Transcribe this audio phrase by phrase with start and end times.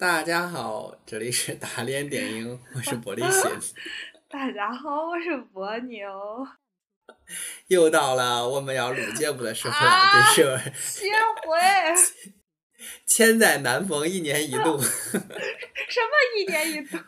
[0.00, 3.50] 大家好，这里是打脸电影，我是玻璃心。
[4.30, 6.08] 大家好，我是波牛。
[7.66, 10.72] 又到了我们要录节目的时候了，啊这是？
[13.06, 15.28] 千载难逢一年一度， 什么
[16.38, 16.98] 一年一度？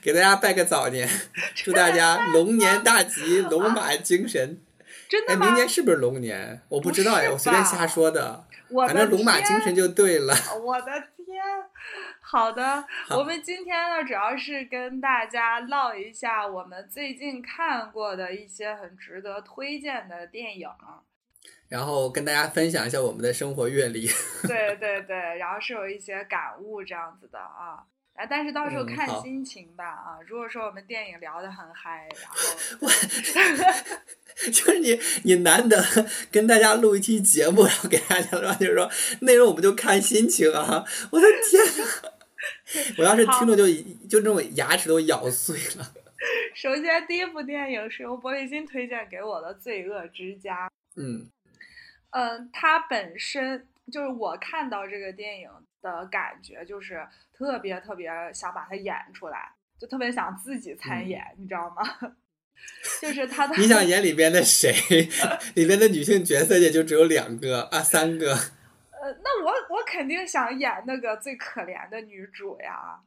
[0.00, 1.10] 给大家拜个早年，
[1.56, 4.62] 祝大家龙年大吉，龙马精神。
[4.78, 5.46] 哎，真的吗？
[5.46, 6.62] 明年是不是龙年？
[6.68, 8.46] 我不知道呀，我随便瞎说的。
[8.86, 10.34] 反正龙马精神就对了。
[10.64, 11.13] 我的天！
[12.20, 20.68] 好的，我们今天呢，主要是跟大家唠一下我们最近看过的一些很值得推荐的电影。
[21.68, 24.06] 然后跟大家分享一下我们的生活阅历。
[24.46, 27.84] 对对对，然后是有一些感悟这样子的啊。
[28.14, 30.18] 啊，但是到时候看心情吧啊。
[30.26, 32.88] 如果说我们电影聊得很嗨，然后
[34.50, 35.84] 就是你，你难得
[36.30, 38.90] 跟大家录一期节目，然后给大家说，就是说
[39.20, 40.84] 内容我们就看心情啊！
[41.10, 42.14] 我的天 啊！
[42.98, 43.66] 我要是听着就
[44.08, 45.92] 就那种牙齿都咬碎了。
[46.54, 50.68] 首先第一部电影是由玻璃心推荐给我的《罪恶之家》。
[50.96, 51.28] 嗯
[52.10, 55.48] 嗯，它本身就是我看到这个电影
[55.92, 61.82] 的感觉，就是特别特别想把它演出来，就特别想自己参嗯演，你知道吗？
[63.02, 64.72] 就是他的，你想演里边的谁？
[65.54, 68.32] 里边的女性角色也就只有两个啊，三个。
[69.04, 72.98] 呃，那我我肯定想演那个最可怜的女主呀，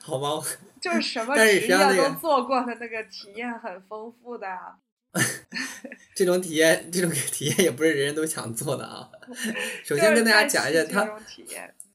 [0.00, 0.40] 好吗？
[0.80, 4.76] 就是什么职业都做过的那个体验很丰富的呀。
[6.14, 9.08] 这种体验，这种体验也不是人人都想做的啊。
[9.84, 11.20] 首先跟大家讲一下，它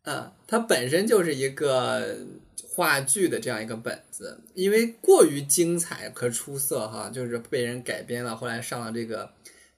[0.04, 2.18] 嗯，它本身就是一个
[2.70, 9.30] 话剧的这样一个本子，因为过于精彩和出色哈，就是被人改编了，后来上了这个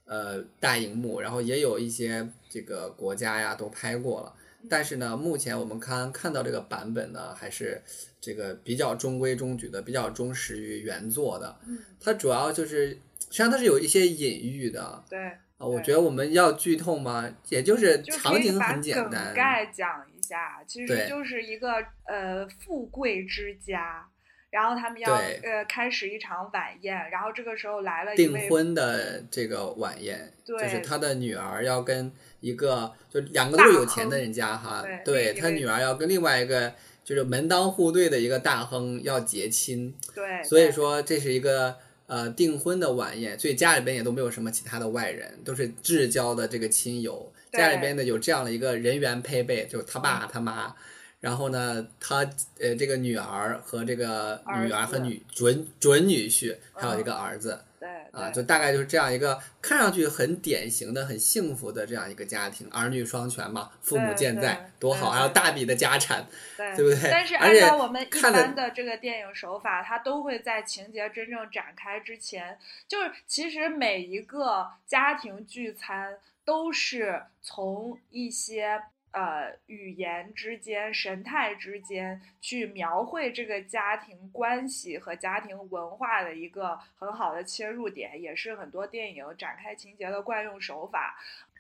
[0.05, 4.33] 呃大荧幕，然后也有一些这个国家呀都拍过了。
[4.67, 7.79] 但是呢，目前我们看看到这个版本呢，还是
[8.19, 11.55] 这个比较中规中矩的，比较忠实于原作的。
[11.67, 12.97] 嗯，它主要就是，
[13.29, 15.19] 实际上它是有一些隐喻的对，
[15.57, 15.65] 啊。
[15.65, 17.29] 我觉得我们要剧透吗？
[17.49, 21.73] 也就是场景很简梗单，概讲一下，其实就是一个
[22.07, 24.07] 呃富贵之家，
[24.49, 41.77] 然后他们要呃开始一场晚宴，然后这个时候来了一订婚的这个晚宴，对就是他的女儿要跟一个，就两个都是有钱的人家哈，对对他女儿要跟另外一个就是门当户对的一个大亨要结亲，对，所以说这是一个
[42.07, 50.75] 呃订婚的晚宴，所以家里边也都没有什么其他的外人，都是至交的这个亲友，家里边呢有这样的一个人员配备，就是他爸他妈。
[51.21, 52.17] 然后呢，他
[52.59, 66.25] 呃，这个女儿和这个女儿和女准准女婿，还有一嗯个儿子，对啊，就大概就是这样一个看上去很典型的、很幸福的这样一个家庭，儿女双全嘛，父母健在，多好，还有大笔的家产，
[66.57, 67.11] 对对不对？
[67.11, 72.57] 但是按照我们一般的这个电影手法，它都会在情节真正展开之前，
[72.87, 78.81] 就是其实每一个家庭聚餐都是从一些
[79.15, 91.15] 呃语言之间、神态之间去描绘这个家庭关系和家庭文化的一个很好的切入点，也是很多电影展开情节的惯用手法。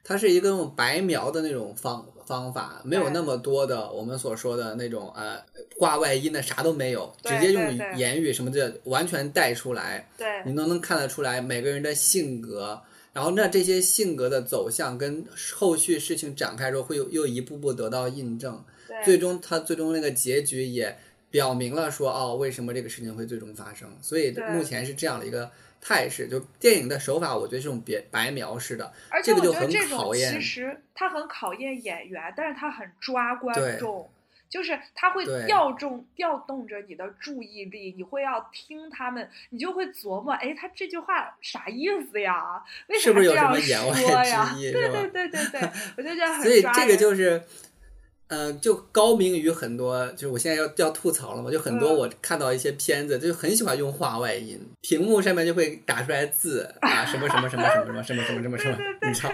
[0.07, 5.41] 它是一个用白描的那种方方法，没有那么多的我们所说的那种呃
[5.79, 12.83] 挂外音的啥都没有，直接用言语什么的完全带出来，对你都能看得出来每个人的性格。
[13.15, 18.61] 然后那这些性格的走向跟后续事情展开之后，会有又一步步得到印证。
[18.85, 20.97] 对最终他最终那个结局也
[21.31, 23.89] 表明了说哦，为什么这个事情会最终发生。
[24.01, 25.49] 所以目前是这样的一个
[25.79, 34.09] 态势，就电影的手法，我觉得这种别白描式的，而且我这个就很觉得这种考验其实它很考验演员，但是它很抓观众，
[34.49, 42.63] 就是他会调动调动着你的注意力，你会要听他们，你就会琢磨，哎，他这句话啥意思呀？
[42.99, 44.53] 是不是有什这样么言外说呀？
[44.53, 45.61] 之意对对对对对，
[45.97, 47.41] 我就觉得很所以这个就是。
[48.27, 58.77] 呃，就高明于很多，就是我现在要要吐槽了嘛，就很多嗯我看到一些片子，就很喜欢用话外音，屏幕上面就会打出来字啊，什么什么什么什么什么什么什么什么什么，
[59.07, 59.31] 你知道，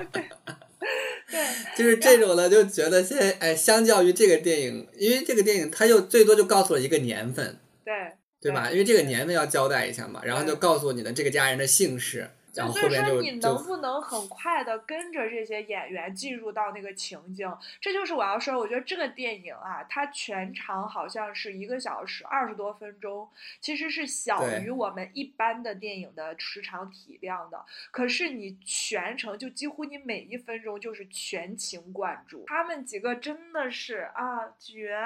[1.31, 1.39] 对
[1.77, 7.93] 就是这种的，就觉得现在哎，相较于这个电影，因为这个电影它就最多就告诉了一个年份，对
[8.41, 8.69] 对吧？
[8.71, 17.49] 因为这个年份要交代一下嘛，然后就告诉你的这个家人的姓氏，然后所以说你能不能很快的跟着这些演员进入到那个情境？
[17.79, 27.63] 这就是我要说，我觉得这个电影啊，它全长好像是一个小时二十多分钟，其实是小于我们一般的电影的时长体量的。
[27.91, 34.99] 可是你全程就几乎你每一分钟就是全情贯注，他们几个真的是啊绝，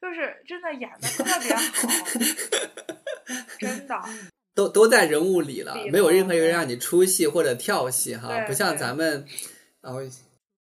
[0.00, 1.88] 就是真的演的特别好，
[3.58, 4.00] 真的。
[4.56, 9.24] 都都在人物里了，没有任何一个人让你出戏或者跳戏哈，不像咱们，
[9.82, 10.00] 然后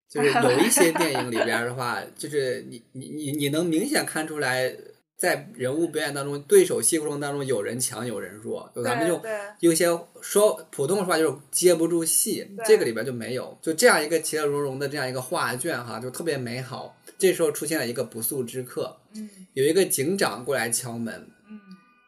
[0.08, 4.76] 就是有一些电影里边儿的话， 就是你你你你能明显看出来，
[5.18, 9.22] 在人物表演当中，对手戏过程当中有人强有人弱，就咱们就
[9.62, 9.88] 有些
[10.22, 16.96] 说普通话就是接不住戏，这个里边就没有，就这样一个其乐融融的这样一个画卷哈，就特别美好。
[17.18, 21.32] 这时候出现了一个不速之客，嗯有一个警长过来敲门，嗯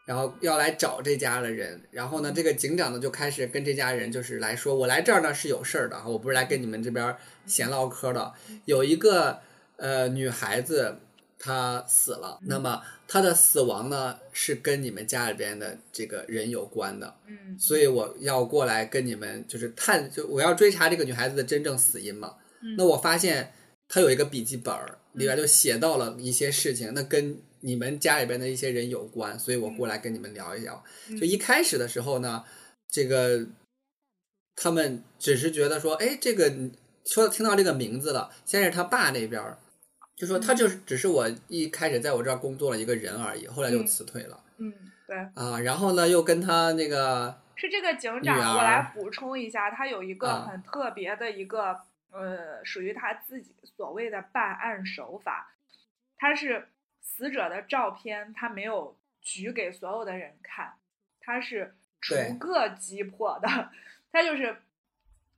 [0.08, 7.14] 然后要来找这家的人，然后呢，这个警长呢就开始跟这家人就是来说，我来这儿呢是有事儿的，我不是来跟你们这边
[7.44, 8.32] 闲唠嗑的。
[8.64, 9.38] 有一个
[9.76, 10.96] 呃女孩子
[11.38, 22.36] 她死了，那么她的死亡呢是跟你们家里边的这个人有关的，嗯所以我要过来跟你们就是探，就我要追查这个女孩子的真正死因嘛。
[22.62, 23.52] 嗯那我发现
[23.86, 30.82] 她有一个笔记本儿，里边就写到了一些事情，那跟你们家里边的一些人有关，所以我过来跟你们聊一聊。
[31.08, 32.44] 嗯就一开始的时候呢，
[32.88, 33.46] 这个
[34.56, 36.52] 他们只是觉得说，哎，这个
[37.04, 39.58] 说听到这个名字了，先是他爸那边儿
[40.16, 44.72] 就说他就是只是我一开始在我这儿工作了一个人而已，后来就嗯辞退了、嗯，
[45.06, 45.60] 对，啊。
[45.60, 51.78] 然后呢，又跟他那个是这个警长，我来补充一下，他有一个啊很特别的一个、
[52.10, 55.54] 呃，属于他自己所谓的办案手法，
[56.16, 56.66] 他是
[57.18, 60.74] 死者的照片，他没有举给所有的人看，
[61.20, 63.70] 他是逐个击破的，
[64.12, 64.62] 他就是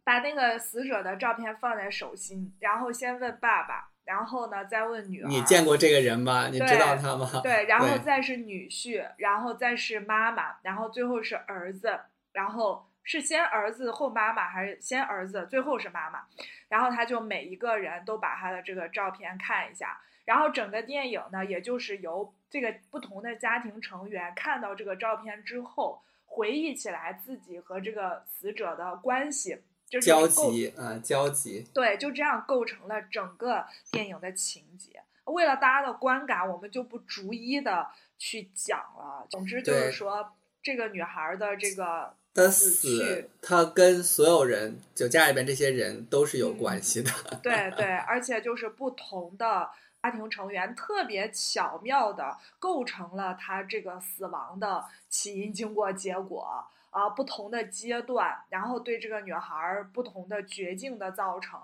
[0.04, 6.48] 把那个死者的照片放在手心，然后先问爸爸，然后呢再问女儿，你见过这个人吗？
[6.48, 7.40] 你知对道他吗？
[7.42, 11.98] 对，然后再是女婿，然后再是妈妈，然后最后是儿子，
[12.32, 16.26] 然后是先儿子后妈妈，还是先儿子最后是妈妈？
[16.68, 19.98] 然后他就每一个人都把他的这个照片看一下，
[20.30, 31.66] 然后整个电影呢，也就是由这个不同的家庭成员看到这个照片之后，回忆起来自己和这个死者的关系，就是交集啊，交集。
[31.74, 35.02] 对，就这样构成了整个电影的情节。
[35.24, 39.26] 为了大家的观感，我们就不逐一的去讲了。
[39.28, 47.10] 总之就是说，这个女孩的这个的死死去，他跟所有人，就家里边这些人都是有嗯关系的。
[47.42, 49.68] 对 对，而且就是不同的
[50.02, 61.60] 家庭成员特别巧妙的构成了他这个死亡的起因、经过、结果啊，不同的阶段，然后对这个女孩儿不同的绝境的造成，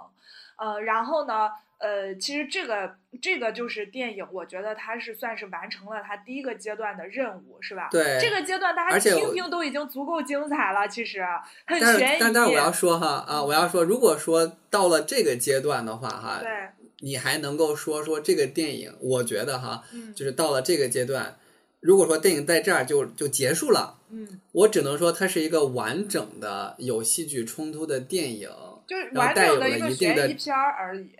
[0.57, 7.89] 呃，然后呢，呃，其实这个这个就是电影，我觉得它是算是完成了它第一个阶段的任务，是吧？
[7.91, 11.27] 对这个阶段大家听听都已经足够精彩了，其实
[11.67, 12.19] 很悬疑。
[12.21, 16.69] 但但是我要说哈啊，我要说，如果说到了这个阶段的话哈，对，
[17.01, 21.39] 你还能够说说这个电影，我觉得哈，嗯就是到了这个阶段，
[21.81, 28.49] 如果说电影在这儿就就结束了，嗯，我只能说它是一个完整的有戏剧冲突的电影，
[28.87, 28.97] 就
[29.35, 31.11] 带有了整的一个一定的悬疑片儿而已。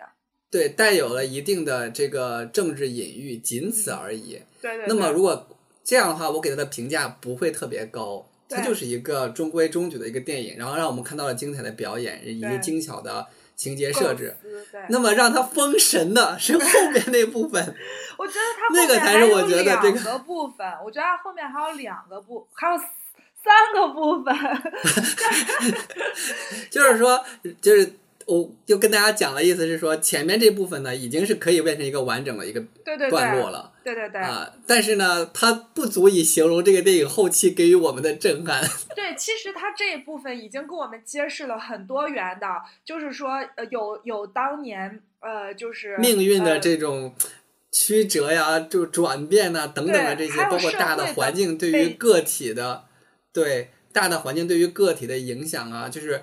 [0.49, 4.41] 对，带有了一定的这个政治隐喻，仅此而已。
[4.63, 4.87] 对对。
[4.87, 5.49] 那么如果
[5.85, 14.37] 这样的话，我给它的评价不会特别高，它就是一个中规中矩的一个电影，然后让我们看到了精彩的表演以及精巧的情节设置。
[14.91, 16.63] 那么让他封神的是后
[16.93, 17.75] 面那部分，
[18.19, 24.37] 我觉得他那个才是我觉得这个两个部分，我觉得他后面还有两个部，还有三个部分。
[26.71, 27.25] 就是说，
[27.61, 27.93] 就是
[28.27, 33.71] 我就跟大家讲的意思是说，前面这部分呢已经是可以变成一个完整的一个对对对，段落了对对对、
[34.21, 38.61] 啊，但是呢，它不足以形容这个电影后期给予我们的震撼。
[38.97, 42.47] 对，其实它这一部分已经给我们揭示了很多元的，
[42.85, 47.15] 就是说，呃，有有当年呃，就是命运的呃这种
[47.71, 52.87] 曲折呀、就转变呐、等等的这些，包括大的环境对于个体的，
[53.33, 56.23] 对大的环境对于个体的影响啊，就是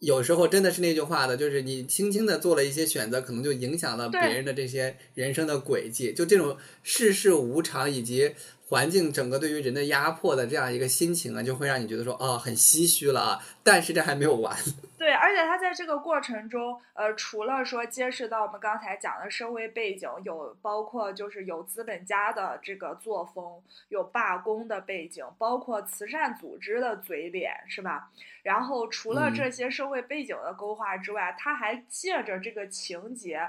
[0.00, 6.12] 有时候真的是那句话的，就是你轻轻的做了一些选择，可能就影响了别人的这些人生的轨迹。
[6.14, 8.32] 就这种世事无常以及
[8.70, 13.42] 环境整个对于人的压迫的这样一个心情啊，就会让你觉得说，哦，很唏嘘了啊。
[13.64, 14.56] 但是这还没有完。
[14.96, 28.12] 对，而且他在这个过程中，呃，除了说揭示到我们刚才讲的社会背景，有包括就是有资本家的这个作风，有罢工的背景，包括慈善组织的嘴脸，是吧？
[28.44, 33.40] 然后除了这些社会背景的勾画之外，他还借着这个情节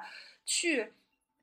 [0.46, 0.94] 去。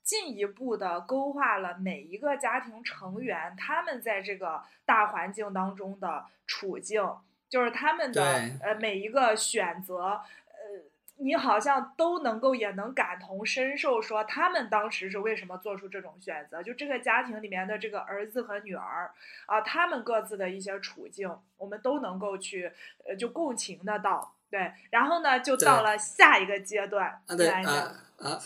[0.09, 7.07] 进一步的勾画了每一个家庭成员他们在这个大环境当中的处境，
[7.47, 8.23] 就是他们的
[8.63, 10.81] 呃每一个选择，呃，
[11.19, 19.11] 你好像都能够也能感同身受，说他们当时是为什么做出这种选择，就这个家庭里面的这个儿子和女儿
[19.45, 22.73] 啊，他们各自的一些处境，我们都能够去
[23.07, 28.41] 呃就共情的到，对，然后呢就到了下一个阶段，啊对啊啊。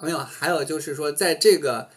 [0.00, 1.88] 没有，还有就是说，在这个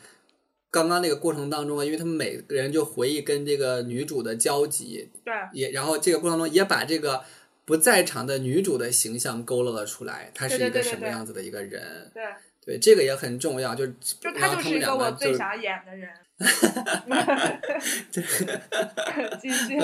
[0.72, 7.24] 刚刚那个过程当中啊，因为他们每个人就回忆跟这个女主的交集，对，也然后这个过程中也把这个
[7.66, 12.24] 不在场的女主的形象勾勒了出来，她是一个什么样子的一个人，对，
[12.66, 16.10] 对，这个也很重要，就就他就是一个我最想演的人
[19.42, 19.78] 继续，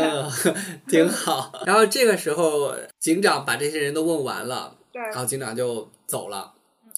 [0.88, 1.64] 挺好。
[1.66, 6.54] 然后这个时候，警长把这些人都问完了，对，然后警长就走了，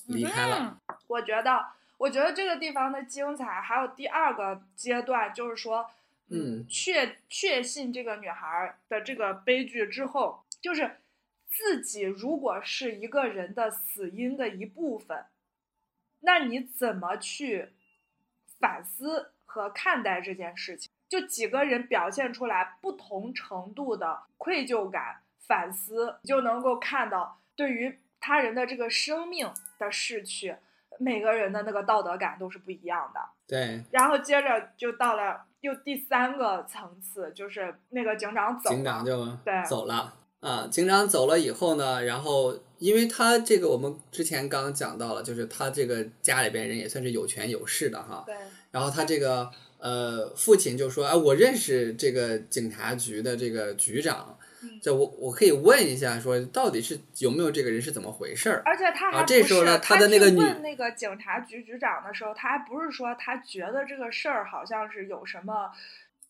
[0.05, 0.77] 离开了。
[1.07, 1.65] 我觉得，
[1.97, 5.89] 我觉得这个地方的精彩还有第二个阶段，就是说，
[6.29, 10.97] 嗯，确确信这个女孩的这个悲剧之后，就是
[11.49, 15.25] 自己如果是一个人的死因的一部分，
[16.19, 17.69] 那你怎么去
[18.59, 20.91] 反思和看待这件事情？
[21.07, 29.49] 就几个人表现出来不同程度的愧疚感、反思，就能够看到对于他人的这个生命
[29.79, 30.57] 的逝去。
[30.99, 33.83] 每个人的那个道德感都是不一样的，对。
[33.91, 40.67] 然后接着就到了又第三个层次，就是那个警长走，警长就对走了啊。
[40.69, 48.23] 警长走了以后呢，然后因为他这个我们之前刚讲到了，就是他这个家里边人也算是有权有势的哈。
[48.25, 48.35] 对。
[48.71, 49.49] 然后他这个
[49.79, 54.37] 呃父亲就说：“哎，我认识这个警察局的这个局长。”
[54.81, 58.61] 这我我可以问一下，说到底是有没有这个人是怎么回事儿？
[58.65, 65.71] 而且他还这时候呢，他的那个女问那个警察局局长的时候，他还不是说他觉得这个事儿好像是有什么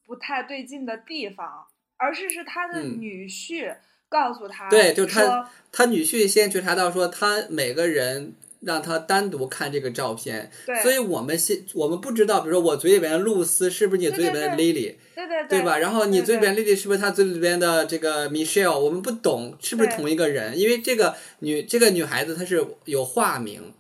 [0.06, 1.66] 不太对劲的地方，
[1.98, 3.76] 而是是他的女婿
[4.10, 8.34] 告诉他，对，就是他他女婿先觉察到说他每个人。
[8.62, 10.50] 让他单独看这个照片，
[10.82, 15.80] 所以我们现我们不知道，比如说我嘴里边的露丝是不是你嘴里边的 Lily，对对对对吧？
[15.80, 18.78] 然后你嘴里边 Lily 是不是她嘴里边的这个 Michelle？
[18.78, 23.74] 我们不懂是不是同一个人，因为这个女这个女孩子她是有化名。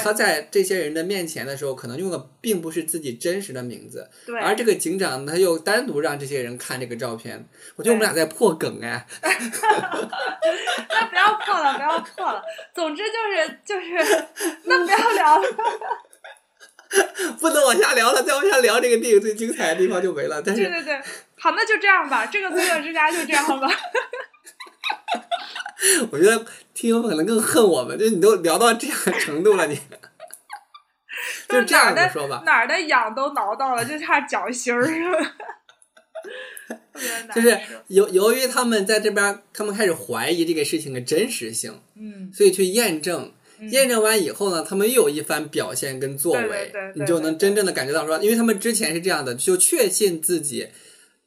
[0.00, 4.08] 他在这些人的面前的时候，可能用的并不是自己真实的名字，
[4.40, 7.44] 而这个警长他又单独让这些人看这个照片。
[7.74, 9.04] 我觉得我们俩在破梗哎。
[10.88, 12.40] 那不要破了，不要破了。
[12.72, 14.24] 总之就是就是，
[14.62, 15.48] 那不要聊了。
[17.40, 20.42] 不能往下聊了，再往下聊这个电影最精彩的地方就没了。
[20.42, 21.02] 但是对对对，
[21.38, 23.68] 好，那就这样吧，这个罪恶之家就这样吧。
[26.12, 26.44] 我觉得
[26.74, 29.74] 听友们可能更恨我们，就你都聊到这样程度了，你
[31.48, 35.32] 就这样的说吧，哪儿的痒都挠到了，就差脚心儿了。
[37.34, 37.58] 就是
[37.88, 43.32] 由由于他们在这边，他们开始怀疑这个事情的真实性，嗯，所以去验证，
[43.70, 50.68] 验证完以后呢，他们又有一番表现跟作为，你就能真正的感觉到说，因为他们之前是这样的，就确信自己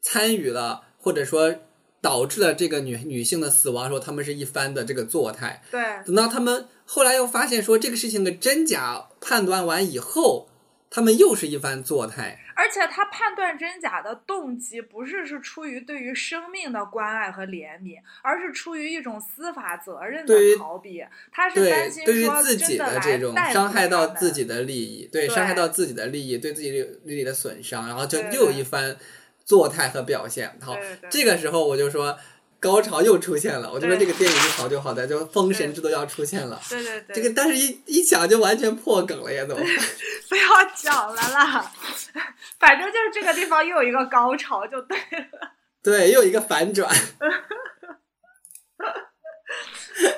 [0.01, 1.55] 参与了，或者说。
[2.01, 5.63] 导致了这个女女性的死亡时候，他们是一番的这个作态。
[5.71, 10.47] 对，等到他们后来又发现说这个事情的真假判断完以后，
[10.91, 12.44] 他们又是一番作态。
[12.55, 21.05] 而且他判断真假的动机不是是出于对于生命的关爱和怜悯，而是出于一种司法责任的逃避。
[21.31, 26.71] 他是担心对于自己的这种伤害到自己的利益，对伤害到自己的利益，对自己
[27.03, 28.97] 利益的损伤，然后就又一番。
[29.45, 30.75] 作态和表现，好，
[31.07, 32.17] 这个时候我就说
[32.65, 33.71] 高潮又出现了。
[33.71, 36.59] 我觉得这个电影好就好在就封神之都要出现了。
[36.67, 37.15] 对对对。
[37.15, 39.63] 这个但是一一讲就完全破梗了呀，怎么？
[40.27, 40.43] 不要
[40.75, 41.71] 讲了啦，
[42.59, 45.51] 反正就是这个地方又有一个高潮就对了。
[45.83, 46.89] 对，又有一个反转。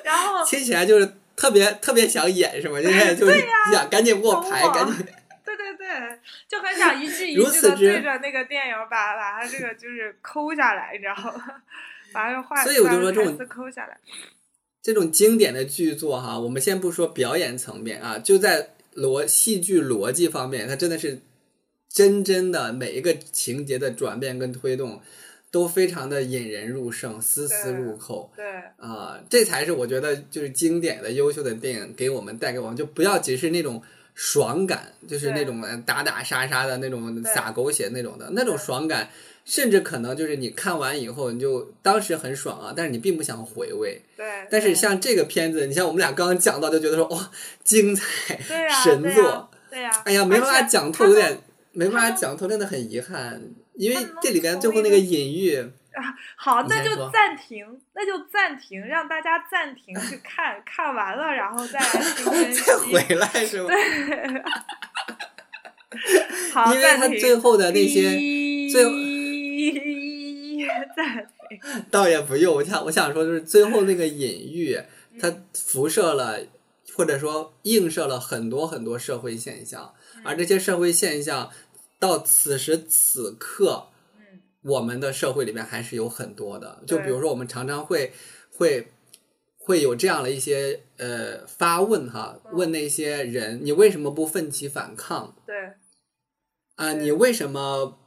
[0.03, 0.45] 然后。
[0.45, 2.79] 听起来就是特别特别想演是吗？
[2.81, 5.05] 现在就是想赶紧给我排，赶紧。
[5.77, 11.43] 对，就很想一句一句的对着那个电影把把它这个就是抠下来，你知道吗？
[12.17, 13.95] 把这话所以我就说这种抠下来，
[14.81, 21.19] 这种经典的剧作哈，我们先不说表演层面啊，就在逻戏剧逻辑方面，它真的是
[21.87, 24.99] 真真的每一个情节的转变跟推动，
[25.51, 28.31] 都非常的引人入胜，丝丝入扣。
[28.35, 28.43] 对，
[28.77, 33.83] 啊、这才是我觉得就是经典的、优秀的电影给我们带给我们，就不要只是那种
[34.15, 39.11] 爽感，就是那种呃打打杀杀的那种对撒狗血那种的那种爽感，
[39.47, 44.01] 甚至可能就是你看完以后你就当时很爽啊，但是你并不想回味。
[44.17, 44.25] 对。
[44.51, 47.31] 但是像这个片子，你像我们俩刚刚讲到，就觉得说哇
[47.63, 48.37] 精彩，
[48.83, 49.49] 神对呀作。
[49.69, 51.39] 对呀、哎呀，没办法讲透，有点
[51.71, 53.41] 没办法讲透，真的很遗憾，
[53.75, 55.57] 因为这里边最后那个隐喻，
[55.93, 56.03] 啊
[56.35, 62.61] 好，那就暂停，那就暂停，让大家暂停去 看，看完了然后再来听 分析。
[62.61, 63.67] 再回来是吗？
[63.67, 64.43] 对，
[66.53, 68.11] 好，因为他最后的那些
[68.71, 68.85] 最
[69.71, 74.79] 后暂停，倒也不用，我想我想说就是最后那个隐喻，
[75.19, 76.39] 它辐射了
[76.95, 81.51] 或者说映射了很多很多社会现象，而这些社会现象
[81.99, 83.87] 到此时此刻，
[84.17, 86.83] 嗯我们的社会里面还是有很多的。
[86.85, 88.11] 就比如说，我们常常会
[88.51, 88.87] 会
[89.57, 95.55] 会有这样的一些呃发问哈，问那些人，你为什么不奋起反抗对，
[96.75, 96.93] 啊？
[96.93, 97.99] 对你为什么？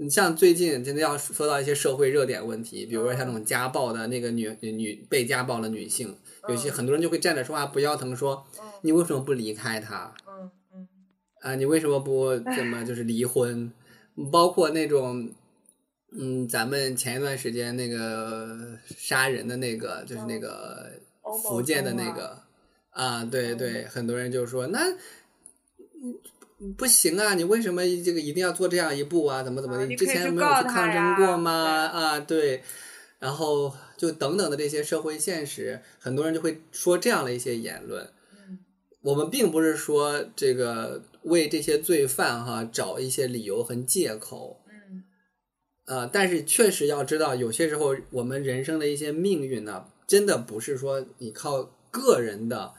[0.00, 6.16] 你像最近真的要说到一些社会热点问题，比如说像那种家暴的那个女女女被家暴的女性，
[6.48, 10.14] 有些嗯很多人就会站着说话不腰疼，说嗯你为什么不离开他？
[10.28, 10.88] 嗯嗯
[11.40, 13.72] 啊，你为什么不怎么就是离婚？
[14.30, 15.32] 包括那种，
[16.12, 20.92] 嗯，咱们前一段时间那个杀人的那个，就是那个
[21.42, 22.42] 福建的那个，
[22.90, 24.78] 啊，对嗯对，很多人就说那。
[26.60, 27.34] 嗯不行啊！
[27.34, 29.42] 你为什么这个一定要做这样一步啊？
[29.42, 29.84] 怎么怎么的？
[29.84, 31.52] 啊你之前没有去抗争过吗？
[31.52, 32.62] 啊，对。
[33.20, 38.04] 然后就等等的这些社会现实，很多人就会说这样的一些言论。
[38.32, 38.58] 嗯
[39.00, 45.04] 我们并不是说这个为这些罪犯哈找一些理由和借口，嗯
[45.86, 52.74] 呃，但是确实要知道，有些时候我们人生的一些命运呢，真的不是说你靠个人的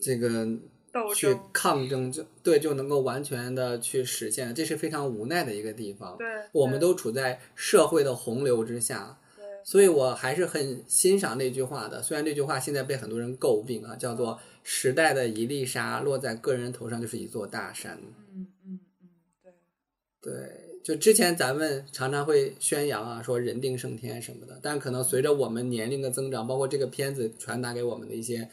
[0.00, 0.60] 这个去
[0.96, 6.16] 斗争，抗争就对就能够完全的去实现，这是非常无奈的一个地方。
[6.16, 12.02] 对，我们都处在社会的洪流之下，对所以我还是很欣赏那句话的。
[12.02, 17.98] 虽然这句话现在被很多人诟病啊，叫做“时代的一粒沙落在个人头上就是一座大山
[18.34, 19.08] 嗯嗯嗯，
[19.42, 20.32] 对，”。
[20.32, 28.48] 对，就之前咱们常常会宣扬啊，说人定胜天什么的，但可能随着我们年龄的增长，包括这个片子传达给我们的一些，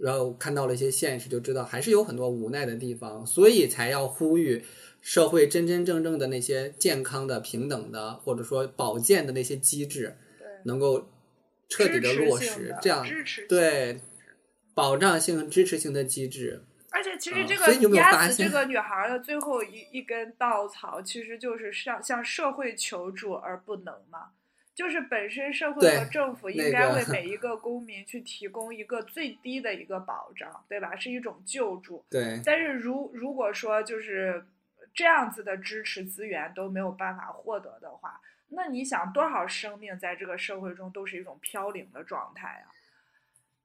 [0.00, 4.64] 然后看到了一些现实，就知道还是有很多无奈的地方，所以才要呼吁。
[5.06, 11.10] 社会真真正正的那些健康的、平等的，或者说保健的那些机制，对，能够
[11.68, 14.00] 彻底的落，实这样支持对
[14.72, 16.64] 保障性、支持性的机制。
[16.90, 24.30] 而且其实啊这个压死这个女孩儿的最后一一根稻草，其实就是向向社会求助而不能嘛。
[24.74, 30.96] 就是本身社会和政府应该为 每一个公民去提供一个最低的一个保障，对吧？
[30.96, 32.04] 是一种救助。
[32.10, 34.44] 对但是如如果说就是
[34.94, 42.70] 这样子的支持资源都没有办法获得的话，那你想多少生命在这个社会中都是一种飘零的状态啊？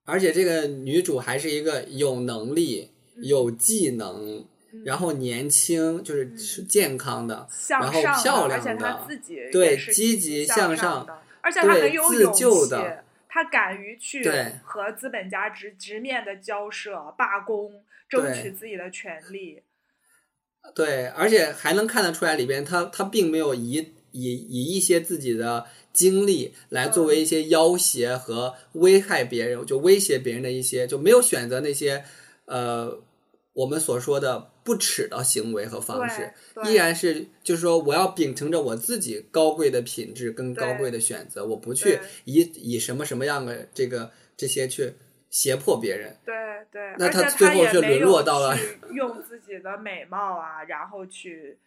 [0.06, 4.48] 而且这个女主还是一个有能力、嗯有技能，嗯
[4.84, 6.38] 然后年轻，就是嗯。
[6.38, 12.46] 是健康的，向然后漂亮而且他的自己对积极向向上的，而且他很有自勇气，
[13.28, 14.24] 他敢于去
[14.64, 19.62] 和资本家直直面的交涉、罢工，争取自己的权利。
[20.76, 27.08] 对，而且还能看得出来里边他他并没有以以以一些自己的经历来作嗯。
[27.08, 32.04] 为一些要挟和危害别人，就威胁别人的一些，就没有选择那些
[32.46, 33.00] 呃
[33.54, 36.32] 我们所说的不耻的行为和方式，
[36.64, 44.94] 依然是就是说我要秉承着我自己高贵的品质跟高贵的选择，我不去以以什么什么样的这个这些去
[45.32, 46.16] 胁迫别人。
[46.24, 46.36] 对
[46.72, 48.56] 对，那他最后却沦落到了
[48.92, 51.58] 用自己的美貌啊，然后去，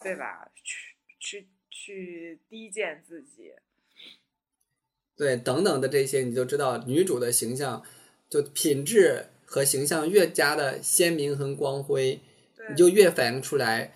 [0.00, 0.48] 对吧？
[0.62, 3.50] 去去去低贱自己。
[5.16, 7.82] 对，等等的这些，你就知道女主的形象，
[8.30, 12.31] 就品质和形象越加的鲜明和光辉，对
[12.68, 13.92] 你就越反映出来，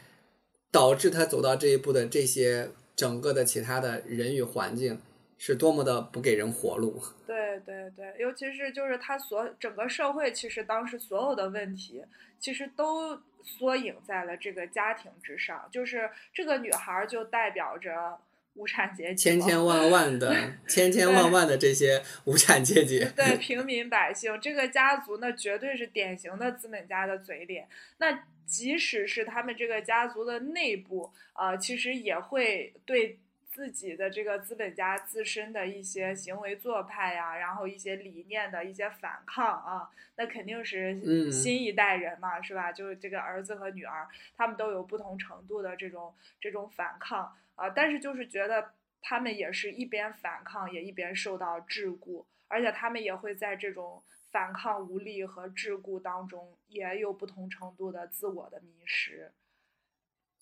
[0.70, 5.00] 导致他走到这一步的这些整个的其他的人与环境
[5.38, 7.02] 是多么的不给人活路。
[7.26, 12.05] 对对对，尤其是就是他所整个社会，其实当时所有的问题，
[12.38, 15.68] 其实都缩影在了这个家庭之上。
[15.70, 18.18] 就是这个女孩儿就代表着
[18.57, 20.35] 无产阶级，千千万万的
[20.66, 27.69] 千千万万的这些无产阶级，对 平民百姓，这个家族那，绝对是典型的资本家的嘴脸。
[27.99, 33.19] 那即使是他们这个家族的内部，呃，其实也会对
[33.51, 42.71] 自己的这个资本家自身的一些行为做派呀，然后一些理念的一些反抗啊，那肯定是嗯新一代人嘛，是吧？
[42.71, 48.71] 就是这个儿子和女儿，他们都有不同程度的这种这种反抗啊，但是就是觉得
[49.03, 59.33] 他们也是一边反抗，也一边受到桎梏，而且他们也会在这种反抗无力和桎梏当中，也有不同程度的自我的迷失。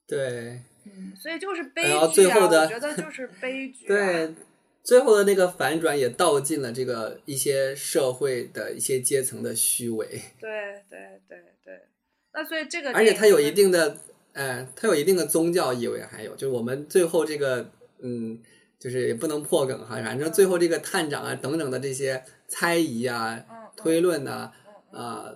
[0.07, 3.88] 对嗯，所以就是悲然后剧啊，最后的我觉得就是悲剧、 啊。
[3.88, 4.35] 对，
[4.83, 10.07] 最后的那个反转也道尽了这个一些社会的一些阶层的虚伪，
[10.38, 11.88] 对对对对，
[12.35, 13.96] 那所以这个而且它有一定的，
[14.34, 17.70] 呃，它有一定的宗教意味，还有就是我们最后这个，
[18.00, 18.42] 嗯，
[18.78, 23.44] 就是也不能破梗哈，反正最后这个探长啊等等的这些猜疑啊、
[23.76, 24.52] 推论呐、
[24.90, 25.32] 啊，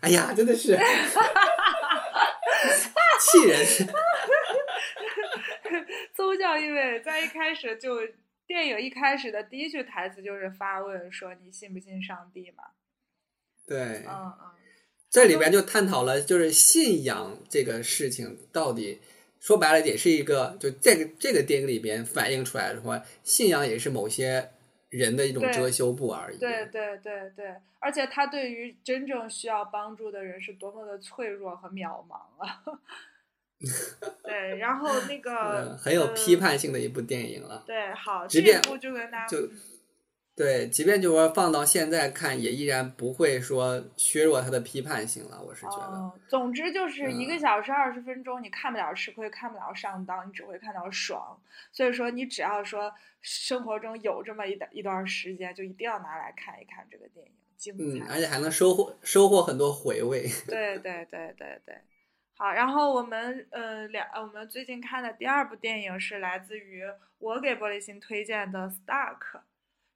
[0.00, 0.78] 哎呀，真的是
[3.20, 3.66] 气人。
[6.14, 7.98] 宗教意味在一开始就
[8.46, 12.64] 电影一开始的第一句台词就是发问说你信不信上帝嘛？
[13.66, 14.50] 对，嗯嗯。
[15.10, 19.00] 这里边就探讨了，就是信仰这个事情到底
[19.40, 24.50] 说白了也是一个，就这个这个电影里边反映出来的话，信仰也是某些
[24.90, 26.38] 人的一种遮羞布而已。
[26.38, 32.62] 对对对对，而且他对于真正需要帮助的人是多么的脆弱和渺茫啊！
[34.22, 37.64] 对，然后那个嗯，很有批呃判性的一部电影了。
[37.66, 39.48] 对，好，这一部就跟大家就
[40.38, 45.42] 对，即便就是说放到现在看，也依然不会说削弱它的批判性了。
[45.42, 51.36] 我是觉得，嗯，总之就是一个嗯小时二十分钟，你看不了吃亏，看不了上当，你只会看到爽。
[51.72, 58.14] 所以说，你只要说生活中有这么一段一段时间，就一定要拿来看一看这个电影，精嗯，彩。
[58.14, 60.28] 而且还能收获收获很多回味。
[60.46, 61.76] 对对对对对，
[62.36, 66.84] 好，然后我们呃两呃我们最近看的第二部电影是来自于
[67.18, 69.38] 我给玻璃心推荐的《Stark》，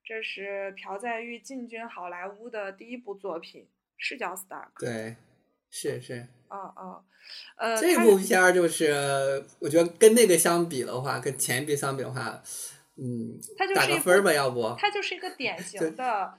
[0.05, 4.73] 这是朴赞玉进军好莱坞的第一部作品，是叫《Stark》。
[4.81, 5.17] 对，
[5.71, 7.03] 是是，嗯嗯，
[7.57, 12.43] 呃，这部片儿就是，我觉得跟那个相比的话，跟前一部相比的话，
[12.97, 14.75] 嗯，它就是打个分儿吧，要不？
[14.79, 16.35] 它就是一个典 型的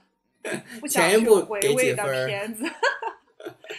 [0.80, 2.64] 不想去前一部回给几味的片子。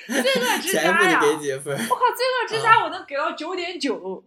[0.08, 1.20] 罪恶之前一部家呀！
[1.24, 1.74] 你给几分？
[1.74, 4.24] 我靠，罪恶之 家我能给到九点九。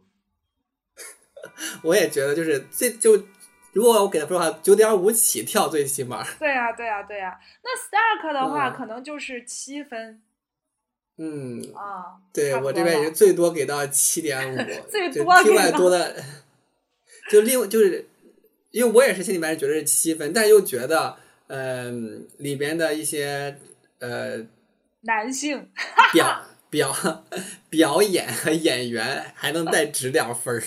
[1.82, 3.16] 我也觉得就是这就，
[3.78, 8.74] 如果我给他分的话，九点五起跳，最起码，对呀、对呀、对呀、那 Stark 的话，嗯。
[8.74, 10.20] 可能就是七分。
[11.16, 12.18] 嗯，啊。
[12.32, 14.56] 对我这边也是最多给到七点五
[14.90, 16.16] 最多给到外多的，
[17.30, 18.08] 就另就是，
[18.72, 23.58] 因为我也是心里面觉得是七分，但又觉得，嗯、里边的一些
[24.00, 24.44] 呃
[25.02, 25.70] 男性，
[26.12, 27.24] 表 表
[27.70, 30.64] 表演和演员还能再值点分儿。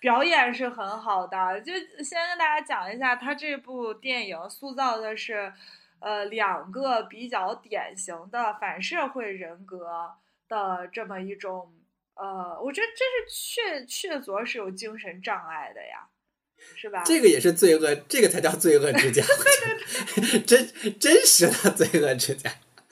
[0.00, 1.60] 表演是很好的。
[1.60, 5.52] 就先跟大家讲一下，他这部电影塑造的是，
[6.00, 10.12] 呃，两个比较典型的反社会人格
[10.48, 11.72] 的这么一种，
[12.14, 16.08] 呃，我觉得这是确确凿是有精神障碍的呀，
[16.76, 17.02] 是吧？
[17.04, 19.22] 这个也是罪恶，这个才叫罪恶之家，
[20.46, 20.66] 真
[20.98, 22.50] 真实的罪恶之家。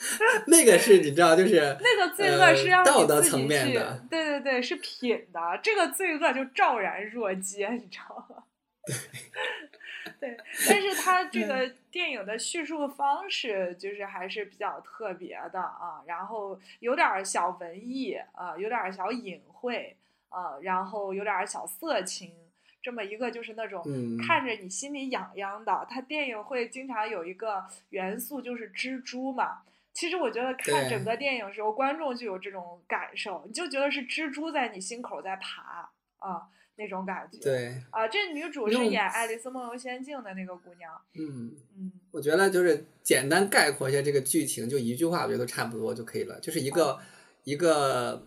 [0.47, 5.61] 那个是你知道，就是 那个罪恶呃是道德层自己去面的，对对对，是品的。
[5.63, 8.45] 这个罪恶就昭然若揭，你知道吗？
[10.21, 10.37] 对，
[10.69, 19.97] 但是它这个电影的叙述方式就是还是比较特别的啊，然后有点儿小文艺啊，有点儿小隐晦
[20.31, 22.33] 啊，然后有点儿小色情，
[22.81, 25.87] 这么一个就是那种嗯看着你心里痒痒的。
[25.91, 29.63] 它电影会经常有一个元素就是蜘蛛嘛。
[29.97, 36.43] 其实我觉得看整个电影的时候，观众就有这种感受，你就觉得是蜘蛛在你心口在爬啊
[36.77, 37.39] 那种感觉。
[37.39, 40.93] 对，啊，这女主是演《爱丽丝梦游仙境》的那个姑娘。
[41.15, 46.39] 嗯，嗯，我觉得就是简单概括一下这个剧情，就一句话，我觉得都差不多就可以了。
[46.41, 47.01] 就是一个、
[47.45, 48.27] 一个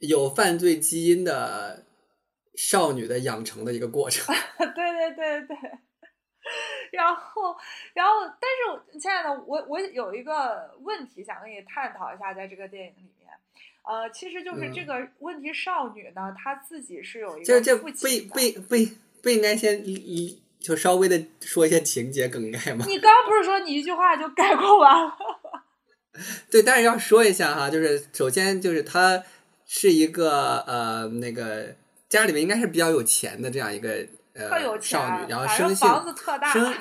[0.00, 1.84] 有犯罪基因的
[2.56, 4.34] 少女的养成的一个过程。
[4.58, 5.56] 对对对对。
[6.92, 7.56] 然后，
[7.94, 8.50] 然后，但
[8.90, 13.30] 是亲爱的，我我有一个问题想跟你探讨一下，在这个电影里面，
[13.84, 18.28] 呃，其实就是这嗯个问题少女呢，她自己是有一这这个父不。
[18.34, 18.76] 不不
[19.22, 22.84] 不应该先一就稍微的说一些情节梗概吗？
[22.88, 25.16] 你刚不是说你一句话就概括完了？
[26.50, 29.22] 对，但是要说一下哈，就是首先就是她
[29.66, 31.74] 是一个呃那个
[32.08, 36.74] 家里面应该是比较有钱的这样一个特有钱，呃少女，然后反正生性房子特大，生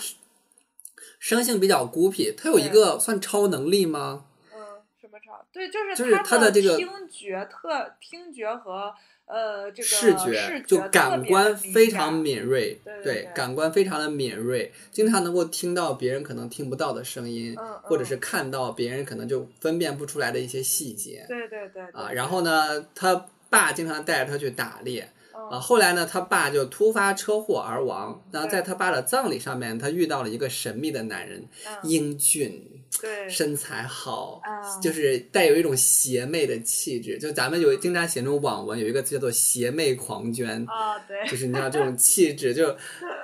[1.19, 4.25] 生性比较孤僻，她有一个算超能力吗？
[4.53, 4.59] 嗯，
[5.01, 5.45] 什么超？
[5.51, 8.93] 对，就是就是他他的这个听觉特听觉和
[9.25, 22.11] 呃这个视觉觉就感官非常敏锐，对对对感官非常的敏锐，经常能够听到别人可能听不到的声音，嗯或者嗯是看到别人可能就分辨不出来的一些细节对对对啊。
[22.11, 25.49] 然后呢，他爸经常带着他去打猎啊。
[25.51, 28.23] 嗯后来呢，他爸就突发车祸而亡。
[28.31, 37.17] 然后在他爸的葬礼上面，他遇到了一个神秘的男人，嗯英俊，对身材好，啊就是带有一种邪魅的气质。
[37.17, 42.75] 就咱们有经常写那种网文，有一个词叫做“邪魅狂狷”，啊对就是你知道这种 气质，就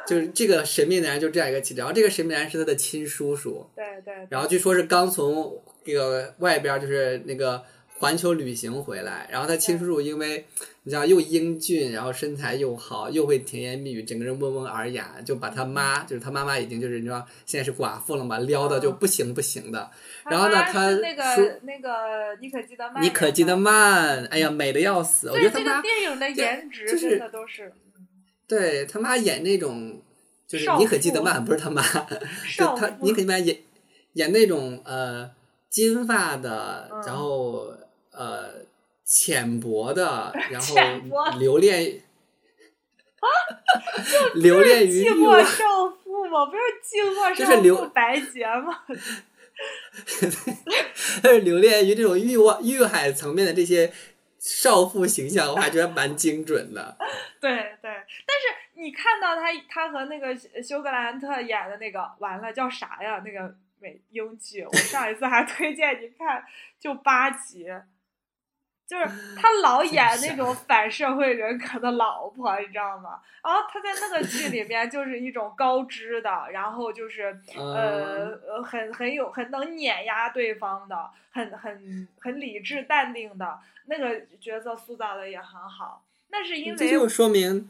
[0.08, 1.80] 就是这个神秘男人就这样一个气质。
[1.80, 7.62] 然后这个神秘男人是他的亲叔叔，对对，然后据说是刚从这个外边就是那个
[8.02, 10.44] 环球旅行回来，然后他亲叔叔因为
[10.82, 19.92] 你知道又英俊，然后身材又好，又会甜言蜜语，整个人温文尔雅，就把他妈就是他妈妈已经就是你知道现在是寡妇了嘛，撩的就不行不行的。
[20.26, 25.30] 然后呢他那叔个那个妮可基德曼，妮可基德，曼，哎呀，美的要死！
[25.30, 28.08] 我觉得他妈电影的颜值就是真的都是嗯。
[28.48, 30.02] 对他妈演那种，
[30.48, 31.84] 就是少妮可基德妇曼不是他妈，
[32.58, 33.58] 就他妮可基德曼演
[34.14, 35.30] 演那种呃
[35.70, 37.02] 金发的，嗯。
[37.06, 37.74] 然后
[38.22, 38.66] 呃
[39.04, 40.76] 浅薄的，然后
[41.40, 42.02] 留恋，
[44.36, 46.46] 留恋于寂寞，少妇吗？
[46.46, 48.84] 不是寂寞少 就是刘妇白洁吗？
[51.44, 53.92] 留恋于这种欲望欲海层面的这些
[54.40, 56.98] 少妇形象，我还觉得蛮精准的。
[57.40, 63.22] 对对，但是你看到他他和那个休格兰特演的那个，完了叫啥呀？
[63.26, 66.44] 那个美英剧，我上一次还推荐你看，
[66.80, 67.68] 就八集。
[68.92, 69.06] 就是
[69.38, 73.22] 他老演那种反社会人格的老婆，你知道吗？
[73.42, 86.04] 然后他在那个剧里面就是一种高知的，然后就是嗯呃呃很很有很能碾压对方的，很很很理智淡定的那个角色塑造的也很好。
[86.30, 87.70] 那是因为这就说明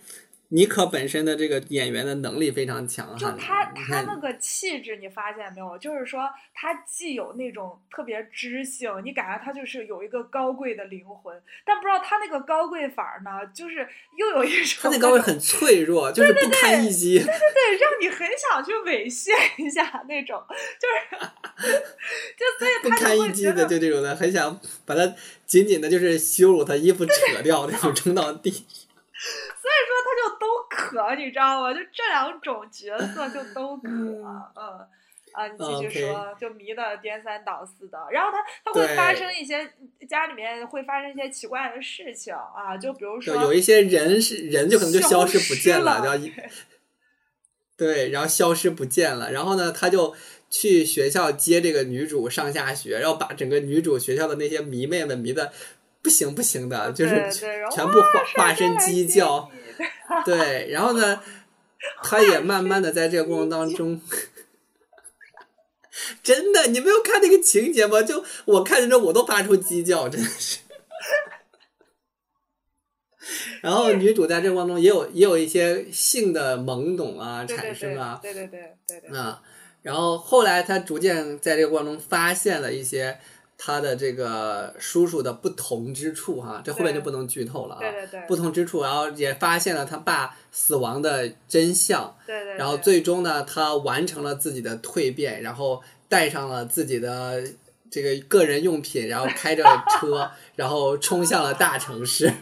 [0.53, 3.17] 妮可本身的这个演员的能力非常强悍。
[3.17, 5.77] 就他他那个气质，你发现没有？
[5.77, 13.87] 就是说他既有那种特别知性，你感觉他就是有一个高贵的灵魂，但不知道他那个高贵法儿呢，就是
[14.17, 17.19] 又有一种他那高贵很脆弱，就是不堪一击。
[17.19, 20.43] 对对对，让你很想去猥亵一下那种，
[20.77, 21.25] 就是
[22.37, 28.65] 就所以不他堪一击的，就这种的，很想把他紧紧的，就是羞辱他衣服扯掉那种 扔到地。
[29.61, 31.73] 所以说他就都可，你知道吗？
[31.73, 34.23] 就这两种角色就都可，嗯
[34.55, 34.87] 嗯。
[35.33, 39.65] 啊，你继续说就迷的颠三倒四的，然后他他会发生一些
[40.09, 46.33] 家里面会发生一些奇怪的事情啊，就比如说有一些人是人就可能就消失不见了然后一
[47.77, 50.13] 对，然后消失不见了，然后呢，他就
[50.49, 55.53] 去学校接这个女主上下学，然后把整个女主学校的那些迷妹们迷的
[56.01, 57.31] 不行不行的，就是
[57.71, 59.49] 全部化化身鸡叫。
[60.25, 61.21] 对，然后呢，
[62.03, 63.99] 他也慢慢的在这个过程当中，
[66.21, 68.01] 真的，你没有看那个情节吗？
[68.01, 70.59] 就我看着这我都发出鸡叫，真的是。
[73.61, 79.41] 然后女主在这个过程中也有也有一些性的懵懂啊产生啊，对对对对对对，啊，
[79.83, 83.19] 然后后来她逐渐在这个过程中发现了一些
[83.63, 87.79] 他的这个叔叔的不同之处哈，这后面就不能剧透了啊。
[87.79, 97.43] 对对对不同之处，然后也发现了他爸死亡的真相，对对，然后最终呢，他完成了自己的蜕变，然后带上了自己的
[97.91, 99.63] 这个个人用品，然后开着
[99.99, 102.33] 车， 然后冲向了大城市。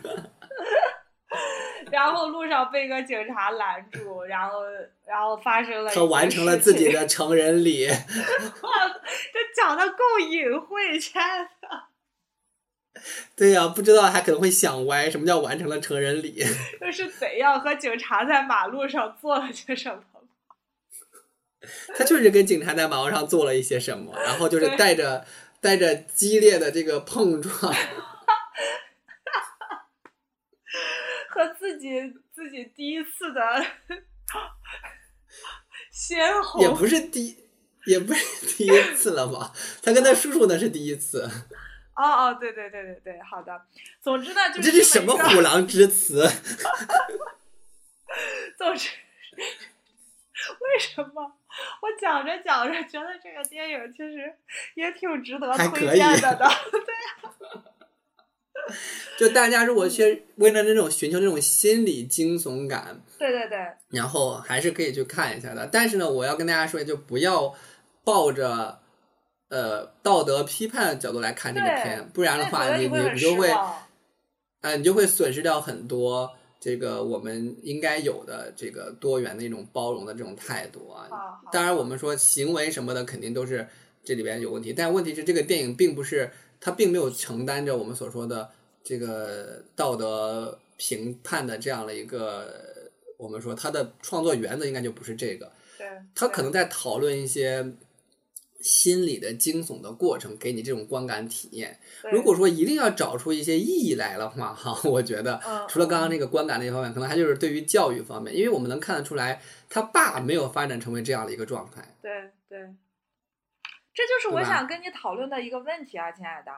[2.00, 4.62] 然后路上被个警察拦住，然后
[5.06, 7.88] 然后发生了他完成了自己的成人礼，
[8.64, 8.72] 哇，
[9.34, 11.50] 这讲的够隐晦，亲爱的，
[13.36, 16.42] 对呀、不知道还可能会想歪，什么叫完成了成人礼？
[16.80, 20.04] 这是怎样和警察在马路上做了些什么？
[21.98, 25.26] 他确实跟警察在马路上做了一些什么，然后就是带着
[25.60, 27.74] 带着激烈的这个碰撞，
[31.30, 33.42] 和自己自己第一次的
[35.92, 37.38] 鲜红，也不是第
[37.86, 39.54] 也不是第一次了吧？
[39.84, 41.22] 他跟他叔叔那是第一次，
[41.96, 43.62] 哦哦，对对对对对，好的。
[44.02, 46.28] 总之呢，就是这是是什么虎狼之词？
[48.58, 48.90] 总之，
[50.60, 51.38] 为什么
[51.82, 54.36] 我讲着讲着觉得这个电影其实
[54.76, 56.50] 也挺值得推荐的呢？
[59.18, 63.58] 就大家如果去为了那种寻求那种心理惊悚感，对对对，
[63.90, 65.68] 然后还是可以去看一下的。
[65.72, 67.54] 但是呢，我要跟大家说，就不要
[68.04, 68.80] 抱着
[69.50, 81.08] 呃道德批判的角度来看这个片，不然的话，你你你就会啊，你就会损失掉很多这个我们应该有的这个多元的一种包容的这种态度啊。
[81.52, 83.68] 当然，我们说行为什么的肯定都是
[84.04, 88.50] 这里边有问题，但问题是这个电影并不是它并没有承担着我们所说的
[88.84, 92.78] 这个道德评判的这样的一个。
[93.18, 97.74] 我们说他的创作原则应该就不是这个，对，他可能在讨论一些
[98.62, 101.78] 心理的惊悚的过程，给你这种观感体验。
[102.14, 111.98] 如果说一定要找出一些意义来的话，哈， 我觉得嗯除了刚刚那个观感那一方面，可能还就是对于教育方面，因为我们能看得出来，他爸没有发展成为这样的一个状态。
[112.02, 112.10] 对
[112.48, 112.74] 对，
[114.00, 116.52] 这就是我想跟你讨论的一个问题啊，亲爱的。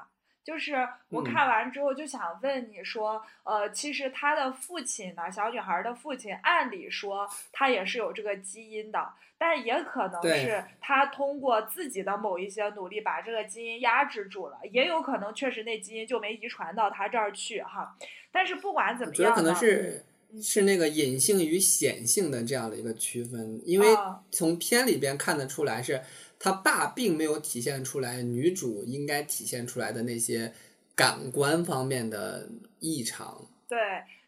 [0.44, 17.96] 就是我嗯看完之后就想问你说，呃，其实他的父亲呢，小女孩的父亲，按理说他也是有这个基因的，但也可能是他通过自己的某一些努力把这个基因压制住了，也有可能确实那基因就没遗传到他这儿去哈。
[18.32, 26.02] 但是不管怎么样呢，主要可能是嗯是那个隐性与显性的这样的一个区分，因为啊从片里边看得出来是。
[26.44, 30.52] 他爸并没有体现出来女主应该体现出来的那些
[30.96, 32.50] 感官方面的
[32.80, 33.78] 异常，对，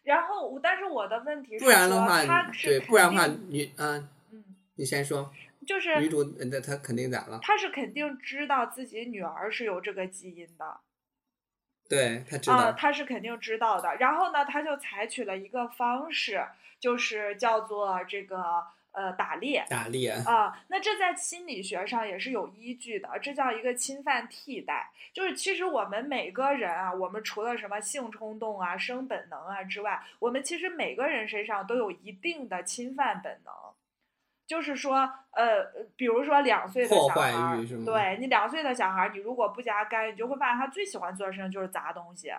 [0.04, 2.22] 然后我但是我的问题是不然的话
[2.62, 4.44] 对，不然的话定，女啊，嗯，
[4.76, 5.32] 你先说，
[5.66, 7.40] 就是女主那她肯定咋了？
[7.42, 10.78] 她是肯定知道自己女儿是有这个基因的
[11.88, 13.96] 对她知啊，道，他是肯定知道的。
[13.96, 16.44] 然后呢，他就采取了一个方式，
[16.80, 19.64] 就是叫做这个呃打猎。
[19.68, 24.90] 打猎，啊，那这在心理学上也是有依据的，这叫一个侵犯替代。
[25.12, 33.52] 就是其实我们每个人啊，我们除了什么性冲动啊、生本能啊之外，我们其实每个人身上都有一定的侵犯本能。
[34.46, 35.64] 就是说，呃，
[35.96, 37.32] 比如说两岁的小孩
[37.86, 42.30] 对你两岁的小孩儿，你如果不加干预，你就会发现他最喜欢做的事情就是砸东西，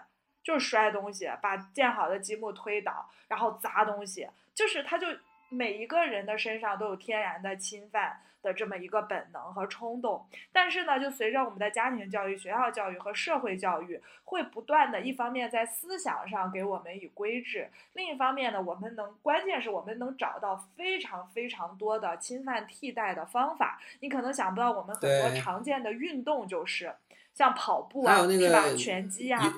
[0.43, 5.07] 就是摔东西，把建好的积木推倒，然后砸东西，就是他就
[5.55, 23.81] 每一个人的身上都有天然的侵犯的这么一个本能和冲动，但是呢，就随着我们的家庭教育、学校教育和社会教育，会不断的，一方面在思想上给我们以规制，另一方面呢，我们能，关键是我们能找到非常非常多的侵犯替代的方法。
[24.01, 26.93] 你可能想不到，我们很多常见的运动就是
[27.33, 28.61] 像跑步啊，是吧？
[28.61, 29.49] 个拳击啊一，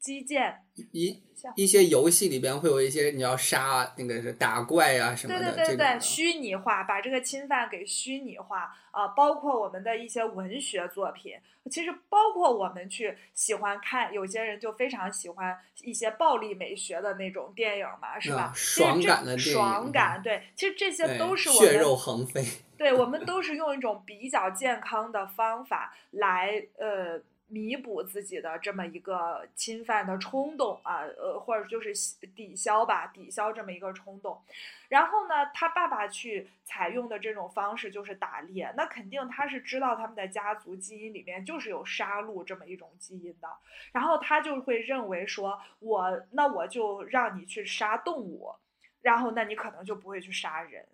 [0.00, 1.20] 击剑，一
[1.56, 11.34] 一些游戏里边会有一些你要杀那个是打怪啊什么的，对对对，对虚拟化，把这个侵犯给虚拟化啊、包括我们的一些文学作品，
[11.70, 22.44] 其实包括我们去喜欢看，有些人就非常喜欢一些暴力美学的那种电影嘛，是吧爽这感的电影爽感，对，其实这些都是我们血肉横飞，
[22.76, 31.92] 对，我们 都是用一种比较健康的方法来呃弥补自己的这么一个侵犯的冲动啊，呃，或者就是
[32.36, 34.40] 抵消吧，抵消这么一个冲动。
[34.88, 43.48] 然后呢，他爸爸去采用的这种方式就是打猎，那肯定他是知道他们的家族基因里面就是有杀戮这么一种基因的，
[43.92, 48.54] 然后他就会认为说，我那我就让你去杀动物，
[49.02, 50.86] 然后那你可能就不会去杀人。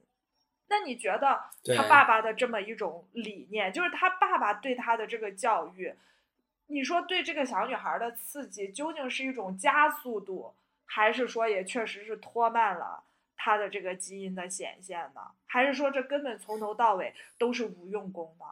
[0.66, 1.40] 那你觉得
[1.76, 5.94] 他爸爸的这么一种理念，就是他爸爸对他的这个教育，
[6.66, 13.04] 你说对这个小女孩的刺激究竟是一种加速度，还是说也确实是拖慢了
[13.36, 15.20] 她的这个基因的显现呢？
[15.46, 18.44] 还是说这根本从头到尾都是无用功的？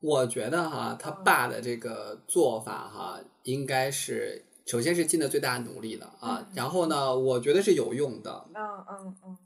[0.00, 8.46] 我觉得哈，他嗯爸的这个做法哈，应该是首先是尽了最大努力的啊嗯，然后呢，我觉得是有用的。
[8.54, 9.38] 嗯嗯嗯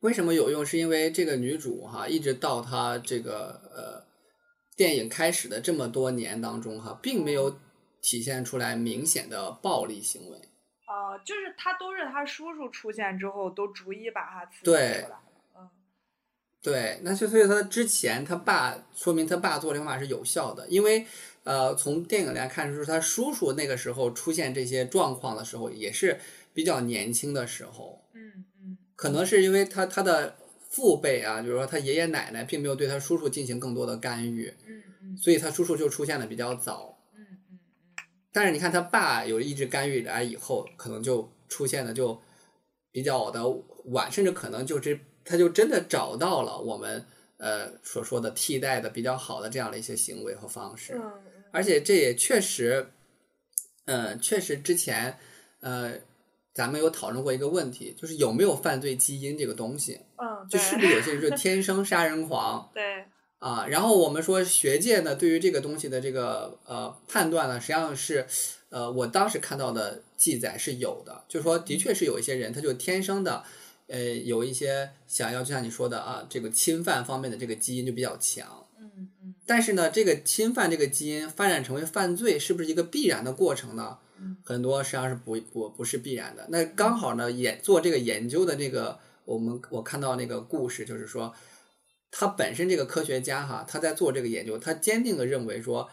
[0.00, 0.66] 为什么有用？
[0.66, 4.04] 是因为这个女主哈，一直到她这个呃
[4.76, 7.58] 电影开始的这么多年当中哈，并没有
[8.00, 10.38] 体现出来明显的暴力行为。
[10.88, 15.22] 呃，就是他都是他叔叔出现之后，都逐一把他刺激出对来了。
[15.56, 15.70] 嗯
[16.62, 21.04] 对，那就所以他之前他爸说明他爸做的方法是有效的，因为
[21.42, 26.20] 呃从电影来看，就是他叔叔那个时候出现这些状况的时候，也是
[26.54, 30.36] 比较年轻的时候，嗯嗯可能是因为他他的
[30.72, 36.98] 父辈啊，就是说他爷爷奶奶，并没有对他叔叔进行更多的干预，嗯嗯所以他叔叔就出现的比较早。
[37.14, 37.58] 嗯嗯嗯
[38.32, 42.18] 但是你看他爸有一直干预来以后，可能就出现的就
[42.90, 43.46] 比较的
[43.92, 47.04] 晚，甚至可能就这他就真的找到了我们
[47.36, 51.12] 呃所说的替代的比较好的这样的一些行为和方式，嗯
[51.52, 52.88] 而且这也确实
[53.84, 55.18] 嗯，确实之前
[55.60, 55.92] 呃，
[56.54, 63.04] 咱们有讨论过一个问题，就是有没有犯罪基因这个东西，嗯，就是不是有些人就 天生杀人狂对，
[63.40, 63.66] 啊？
[63.66, 68.26] 然后我们说学界呢，对于这个东西的这个呃判断呢，实际上是
[68.68, 73.42] 呃，我当时看到的记载是有的，就是说的确是有一些人他就天生的。
[73.88, 78.64] 呃，有一些想要，就像你说的啊，这个侵犯方面的这个基因就比较强。
[78.80, 78.90] 嗯
[79.22, 83.98] 嗯但是呢，这个侵犯这个基因发展成为犯罪，是不是一个必然的过程呢？
[84.18, 86.46] 嗯很多实际上是不不不是必然的。
[86.48, 91.32] 那刚好呢，研做这个研究的这个，我们我看到那个故事，就是说，
[92.10, 95.88] 他本身这个科学家哈，他在做这个研究，他坚定的认为说，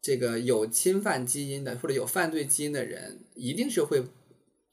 [0.00, 4.04] 这个有侵犯基因的或者有犯罪基因的人，一定是会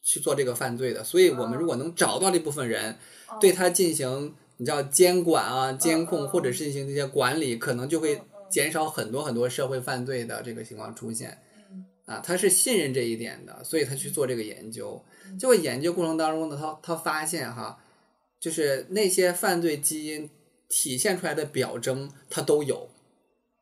[0.04, 1.04] 去做这个犯罪的。
[1.04, 2.94] 所以，我们如果能找到这部分人，
[3.28, 11.38] 哦对他进行你知道监管啊、监控，嗯或者是进行这些管理，可能就会减少很多很多社会犯罪的这个情况出现。
[11.70, 15.04] 嗯啊，他是信任这一点的，所以他去做这个研究。
[15.26, 17.78] 嗯结果研究过程当中呢，他他发现哈，
[18.40, 20.30] 就是那些犯罪基因
[20.70, 22.90] 体现出来的表征，他都有，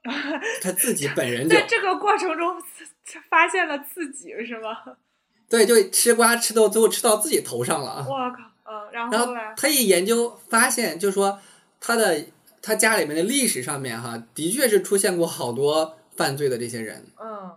[0.61, 2.61] 他自己本人就在这个过程中
[3.30, 4.78] 发现了自己是吗？
[5.49, 8.05] 对，就吃瓜吃到最后吃到自己头上了啊。
[8.07, 11.39] 我靠，嗯，然然后后嘞，他一研究发现，就是说
[11.80, 12.26] 他的
[12.61, 17.55] 他家里面的历史上面哈，的确是出现过好多犯罪的这些人，嗯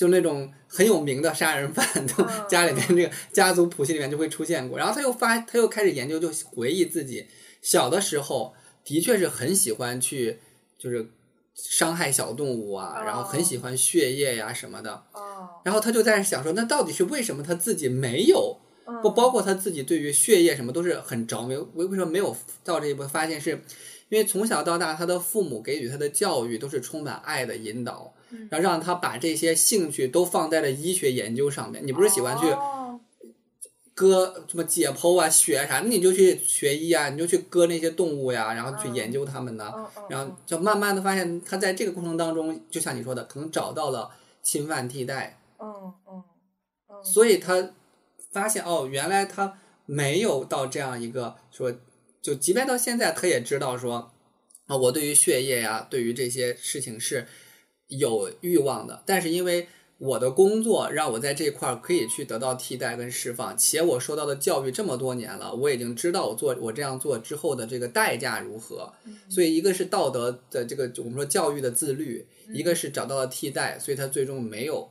[0.00, 4.78] 就那种很有名的杀人犯，都嗯家里面这个家族谱系里面就会出现过。
[4.78, 7.26] 然后他又发，他又开始研究，就回忆自己
[7.60, 10.38] 小的时候，的确是很喜欢去
[10.78, 11.10] 就是
[11.54, 15.04] 伤害小动物啊，然后很喜欢血液呀、什么的。
[15.12, 18.56] 哦，然后他就在想说，那到底是为什么他自己没有？
[18.86, 22.34] 嗯不包括他自己对于血液什么都是很着迷，为为什么没有
[22.64, 23.06] 到这一步？
[23.06, 23.50] 发现是
[24.08, 28.19] 因为从小到大，他的父母给予他的教育都是充满爱的引导，嗯
[28.50, 31.86] 然后让他把这些兴趣都放在了医学研究上面。
[31.86, 33.00] 你不是喜欢去哦。
[33.94, 38.94] 割什么解剖啊、血啊啥，那你就去学医啊，你就去割那些动物呀，然后去嗯。
[38.94, 39.74] 研究它们呢。
[40.08, 44.10] 然后就慢慢的发现，他在这个过程当中，就像你说的，可能找到了
[44.42, 46.24] 侵犯替代，嗯嗯
[46.88, 47.72] 嗯，所以他
[48.32, 51.72] 发现哦，原来他没有到这样一个说，
[52.22, 54.10] 就即便到现在，他也知道说，
[54.66, 57.28] 啊、我对于血液呀、对于这些事情是
[57.90, 59.68] 有欲望的，但是因为
[59.98, 68.90] 我的工作让我在这块儿可以去得到替代跟释放，且我受到的教育这么多年了，我已经知道我做我这样做之后的这个代价如何，
[69.28, 74.88] 所以一个是道德的这个我们说教育的自律，一个是找到了替代，所以他最终没有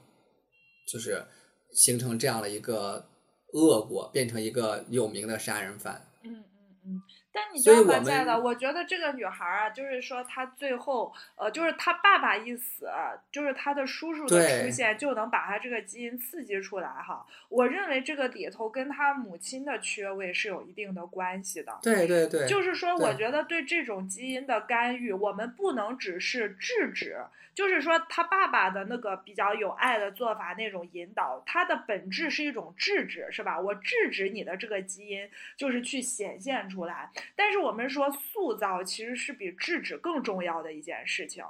[0.91, 1.25] 就是
[1.73, 3.07] 形成这样的一个
[3.53, 6.05] 恶果，变成一个有名的杀人犯。
[6.23, 6.43] 嗯嗯
[6.85, 7.01] 嗯，
[7.39, 12.89] 但你所以知道吗，我亲爱的，我觉得这个女孩儿啊，就是说她最后，呃，就是她爸爸一死，
[13.31, 17.25] 就是她的叔叔的出现，就能把她这个基因刺激出来哈。
[17.47, 21.79] 我认为这个里头跟她母亲的缺位是有一定的关系的。
[21.81, 27.17] 对对对，就是说，我觉得对这种基因的干预，我们不能只是制止，
[27.55, 33.59] 就是说她爸爸的那个比较有爱的做法那种引导，它的本质是一种制止，是吧？
[33.59, 37.09] 我制止你的这个基因，就是去显现出来。
[37.35, 41.43] 但是我们说塑造其实是比制止更重要的一件事情，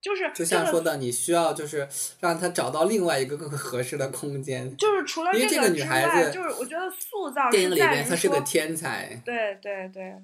[0.00, 1.88] 就是就像说的，你需要就是
[2.20, 4.76] 让他找到另外一个更合适的空间。
[4.76, 10.14] 就是除了因为这个之外，孩子就是我觉得塑造电影里是在于面他是个天才，对对对，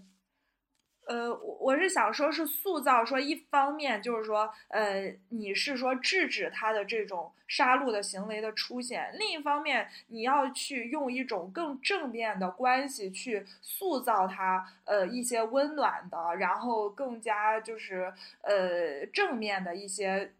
[1.06, 20.32] 呃，我我是想说，是塑造说，一方面就是说，呃，你是说制止他的这种杀戮的行为的出现；另一方面，你要去用一种更正面的关系去塑造他，呃，一些温暖的，然后更加就是呃正面的一些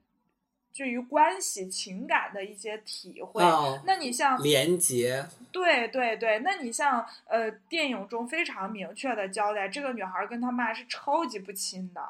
[0.75, 3.43] 对于关系情感的一些体会。
[3.43, 12.01] 哦，那你像连结，对对对，那你像呃，电影中非常明确的交代，这个女孩跟她妈是超级不亲的，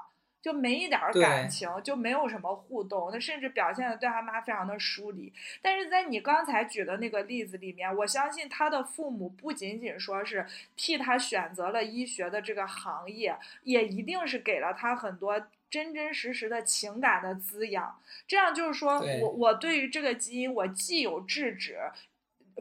[0.41, 5.33] 就没一点儿感情，就没有什么互动，那甚至表现的对她妈非常的疏离。
[5.61, 10.47] 但是在你刚才举的那个例子里面，我相信她的父母不仅仅说是
[10.77, 15.41] 替她选择了医学的这个行业，也一定是给了她很多。
[15.73, 17.99] 真真实实的情感的滋养，
[18.29, 21.79] 这样就是说对我我对于这个基因，我既有制止，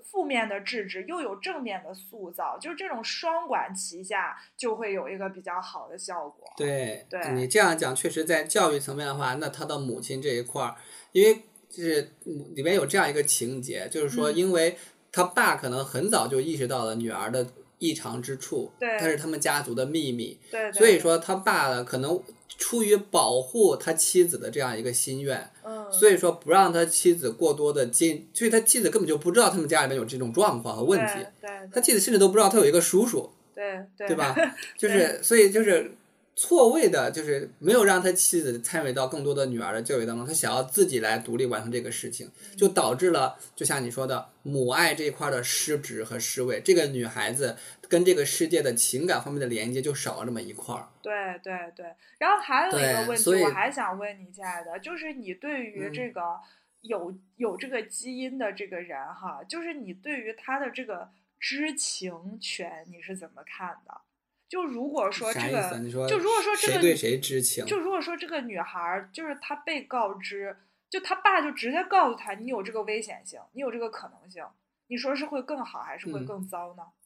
[0.10, 6.50] 负面的制止，又有正面的塑造，就是这种双管齐下，就会有一个比较好的效果。
[6.56, 10.76] 对，对你这样讲，确实在教育层面的话，那他的母亲这一块儿，
[11.12, 14.78] 因为就是嗯里面有这样一个情节，就是说，嗯因为
[15.12, 17.46] 他爸可能很早就意识到了女儿的
[17.80, 20.40] 异常之处，对他是他们家族的秘密。
[20.50, 22.24] 对对，所以说，他爸呢，可能
[22.58, 34.08] 出于保护他妻子的这样一个心愿，嗯，所以说不让他妻子过多的进，所以他妻子根本就不知道他们家里面有这种状况和问题，对对他妻子甚至都不知道他有一个叔叔，对对。
[34.10, 34.36] 对吧？
[34.78, 35.92] 就是所以就是
[36.36, 42.58] 错位的，就是没有让他妻子参与到更多的女儿的教育当中，他想要自己来独立完成这个事情，嗯。
[42.58, 47.56] 就导致了就像你说的母爱这一块的失职和失位，这个女孩子
[47.92, 50.88] 跟这个世界的情感方面的连接就少了这么一块儿。
[51.02, 56.40] 对对对，然后还有一个问题，我还想问你，亲爱的，就是你对于嗯这个
[56.80, 64.00] 有、有这个基因的这个人哈，就是你对于他的这个知情权你是怎么看的？
[64.48, 65.52] 就如果说这？
[65.52, 67.66] 个，说就如果说这个谁对谁知情？
[67.66, 70.56] 就如果说这个女孩儿就是她被告知，
[70.90, 74.46] 就她爸就直接告诉她你有这个危险性，你有这个可能性，
[74.88, 76.84] 你说是会更好还是会嗯更糟呢？
[76.84, 77.01] 嗯，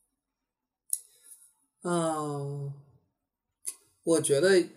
[4.04, 4.68] 我觉得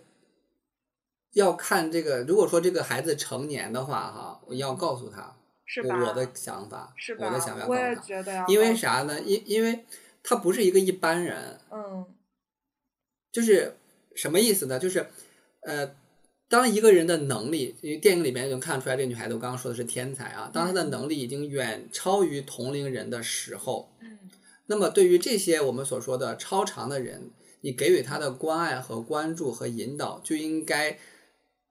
[1.33, 2.23] 要看这个。
[2.23, 5.35] 如果说这个孩子成年的话，哈，我要告诉他，
[5.65, 5.95] 是吧？
[5.95, 7.27] 我我的想法，是吧？
[7.27, 9.19] 我的想法我也觉得呀因为啥呢？
[9.21, 9.85] 因因为
[10.21, 12.05] 他不是一个一般人，嗯
[13.31, 13.75] 就是
[14.15, 14.79] 什么意思呢？
[14.79, 15.07] 就是
[15.61, 15.95] 呃，
[16.47, 24.08] 当一个人的能力，因为电影里面能看出来，这个女孩子我刚刚说的是天才啊，当她的能力已经远超于同龄人的时候，嗯
[24.69, 30.99] 那么对于这些我们所说的超常的人，你给予他的关爱和关注和引导，就应该，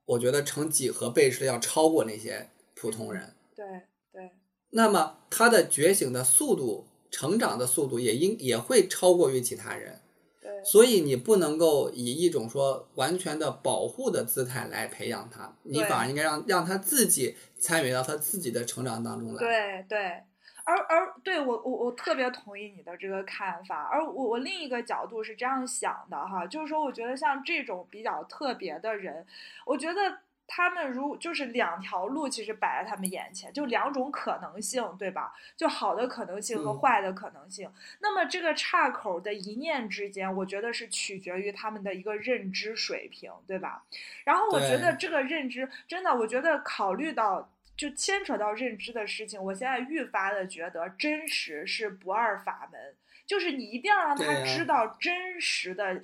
[0.03, 3.33] 我觉得成几何倍是要超过那些普通人。
[3.55, 3.65] 对
[4.11, 4.31] 对
[4.71, 10.01] 那么他的觉醒的速度、成长的速度也应也会超过于其他人。
[10.41, 19.39] 对所以你不能够以一种说完全的保护的姿态来培养他，你反而应该让让他自己参与到他自己的成长当中来。
[19.39, 20.23] 对对。
[20.69, 29.25] 而而对我我我特别同意你的这个看法，而我我另一个角度是这样想的哈，就是说我觉得像这种比较特别的人，
[29.65, 35.33] 我觉得他们如就是两条路其实摆在他们眼前，就两种可能性，对吧？
[35.57, 37.71] 就好的可能性和嗯坏的可能性。
[37.99, 43.83] 那么这个岔口的一念之间，我觉得是取决于他们的一个认知水平，对吧？
[44.23, 47.49] 然后我觉得这个认知真的，我觉得考虑到。
[47.79, 52.93] 就牵扯到认知的事情，我现在愈发的觉得真实是不二法门，
[53.25, 56.01] 就是你一定要让他知道真实的，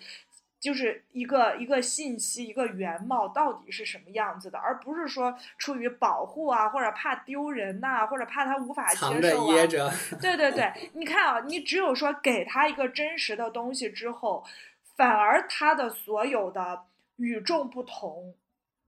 [0.57, 14.45] 就是一个一个信息一个原貌到底是什么样子的，而不是说出于保护啊，或者怕丢人呐、或者怕他无法接藏着受啊掖，着， 对对对，你看啊，你只有说给他一个真实的东西之后，
[14.95, 16.83] 反而他的所有的
[17.17, 18.33] 与众不同，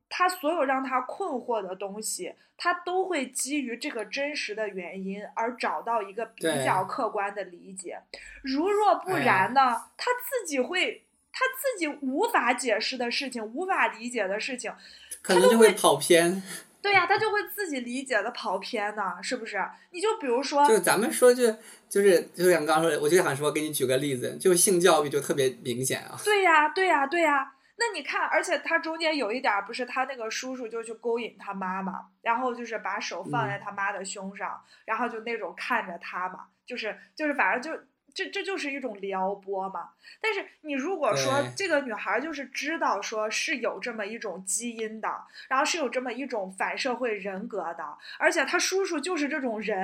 [0.10, 7.99] 他所有让他困惑的东西，他都会基于这个真实的原因而找到一个比较客观的理解。
[8.43, 11.03] 如若不然呢，他自己会。
[11.39, 14.74] 他自己无法解释的事情，无法理解的事情，
[15.22, 16.41] 可能就会跑偏。
[16.82, 19.64] 对呀、他就会自己理解的跑偏呢，是不是？
[19.91, 21.55] 你就比如说，就咱们说就
[21.88, 26.18] 就是就像刚刚说的，我就想说，给你举个例子，就是性教育就特别明显啊。
[26.26, 27.53] 对呀，对呀，对呀。
[27.80, 37.80] 那你看，而且他中间有一点儿，不是他那个叔叔就去勾引他妈嘛，然后就是把手放在他妈的胸上，然后就那种看着他嘛，就是就是反正就
[38.13, 39.91] 这这就是一种撩拨嘛。
[40.19, 45.07] 但是你如果说这个女孩就是知道说是有这么一种基因的，
[45.47, 49.78] 然后是有这么一种反社会人格的，而且他叔叔就是这种人，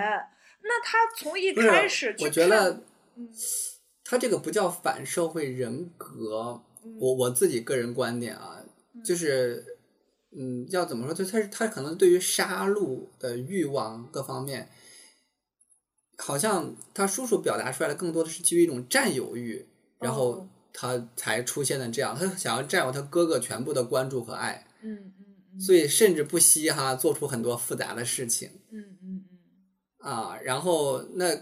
[0.62, 2.84] 那他从一开始去我觉得
[3.16, 3.30] 嗯。
[4.06, 6.64] 他这个不叫反社会人格，嗯
[7.00, 8.64] 我我自己个人观点啊，
[8.94, 9.78] 嗯就是
[10.32, 11.14] 嗯，要怎么说？
[11.14, 14.70] 就他是他可能对于杀戮的欲望各方面，
[16.18, 19.66] 好像他叔叔表达出来的更多的是基于一种占有欲，
[20.00, 25.14] 然后哦他才出现的这样，他想要占有他哥哥全部的关注和爱，嗯嗯
[25.54, 28.50] 嗯，所以甚至不惜哈做出很多复杂的事情。
[28.72, 29.24] 嗯嗯嗯。
[30.00, 31.34] 啊，然后那，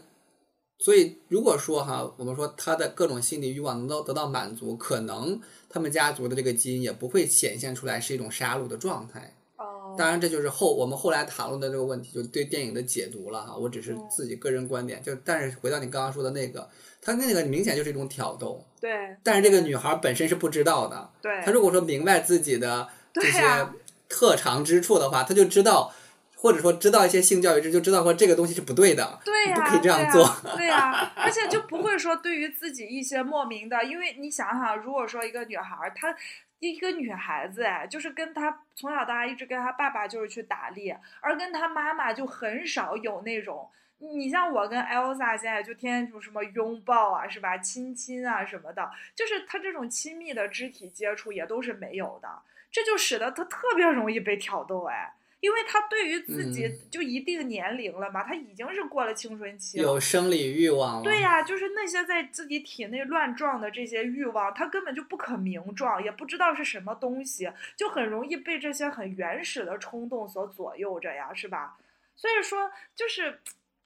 [0.83, 9.35] 所以如果说哈，我们说他的各种心理欲望能够得到满足，可能他们家族的这个基因也不会显现出来是一种杀戮的状态。
[9.57, 13.55] 哦，当然，这就是后我们后来谈论的这个问题，就对电影的解读了哈。
[13.55, 16.67] 我只是嗯自己个人观点，就但是回到你刚刚说的那个，
[16.99, 21.11] 他那个明显就是一种挑逗，对但是这个女孩本身是不知道的。
[21.21, 23.67] 对，她如果说明白自己的这些
[24.09, 25.93] 特长之处的话，她就知道。
[26.41, 30.55] 或者说知道一些性教育知，就知道说这个东西是不对的，对呀、你不可以这样对呀做。
[30.57, 36.17] 对呀、而且就不会说对于自己一些莫名的，因为你想想，如果说一个女孩儿，她
[36.57, 43.69] 一个女孩子哎，就是跟她从小到大一直跟她爸爸就是去打猎，而跟她妈妈就很少有那种。
[43.99, 47.59] 你像我跟 Elsa 现在就天天就什么拥抱啊，是吧？
[47.59, 52.27] 亲亲啊什么的，就是她这种亲密的肢体接触也都是没有的，
[52.71, 55.13] 这就使得她特别容易被挑逗哎。
[55.41, 61.03] 因为他对于自己就一定年龄了嘛，他已经是过了青春期了，有生理欲望了。
[61.03, 71.75] 对呀，就是那些在自己体内乱撞的这些欲望，他根本就不可名状，也不知道是什么东西，就很容易被这些很原始的冲动所左右着呀，是吧？
[72.15, 73.39] 所以说，就是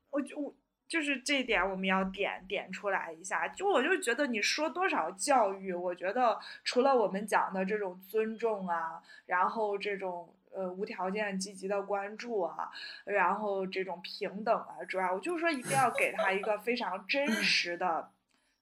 [0.10, 0.54] 我就我
[0.90, 3.48] 就是这一点我们要点点出来一下。
[3.48, 10.28] 就我就觉得你说多少教育，我觉得除了我们讲的这种尊重啊，然后这种。
[10.56, 12.72] 呃，无条件积极的关注啊，
[13.04, 18.10] 然后这种平等啊，之外，我就是说一定要给他一个非常真实的，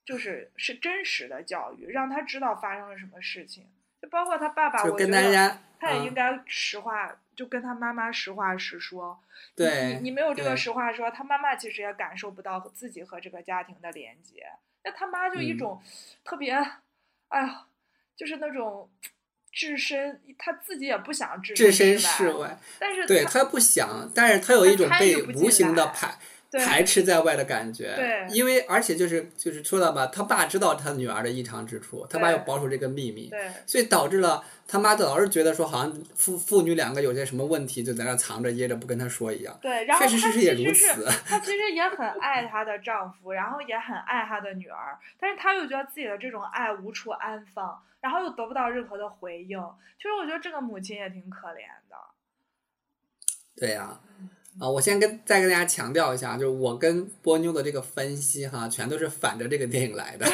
[0.04, 3.68] 就是是真实的教育，让他知道发生了什么事情。
[4.02, 9.22] 就包括他爸爸，我觉得他也应该实话，就跟他妈妈实话实说。
[9.56, 14.48] 对，你你没有这个实话说，他妈妈其实也感受不到自己和这个家庭的连接。
[14.84, 15.80] 那他妈就一种
[16.24, 16.54] 特别，
[17.28, 17.68] 哎呀，
[18.16, 18.90] 就是那种。
[19.54, 26.18] 置身，他自己也不想置身事外，但是对他不想，但是他有一种被无形的排
[26.60, 27.96] 排斥在外的感觉。
[27.96, 39.58] 对，因为而且就是就是说到吧，他爸知道他女儿的异常之处，他爸要保守这个秘密，对，所以导致了他妈老是觉得说，好像父父女两个有些什么问题，就在那藏着掖着不跟他说一样。
[39.62, 41.06] 对，然后确实事实也如此。
[41.26, 47.84] 她其实也很爱她的丈夫，然后也很爱她的女儿，但是她又觉得自己的这种爱无处安放。
[48.04, 49.58] 然后又得不到任何的回应，
[49.96, 51.96] 其实我觉得这个母亲也挺可怜的。
[53.56, 54.02] 对呀，啊，
[54.60, 60.26] 我先跟再跟大家强调一下，就是我跟波妞的这个分析哈，全都是反着这个电影来的，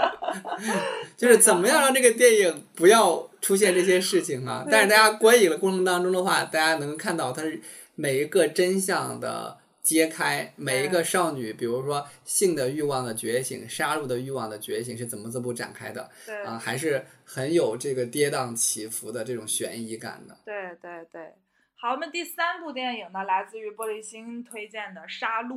[1.16, 4.66] 就是怎么样让这个电影不要出现这些事情哈。
[4.70, 7.60] 但是大家观影的过程当中的话，大家能看到它是
[7.94, 9.58] 每一个真相的。
[9.80, 16.10] 揭开每一个少女，比如说性的欲望的觉醒、杀戮的欲望的觉醒是怎么这步展开的？
[16.26, 20.36] 对啊，还是很有这个跌宕起伏的这种悬疑感的。
[20.44, 21.32] 对对对，
[21.80, 25.54] 好，我们第三部电影呢，来自于玻璃心推荐的《杀戮》，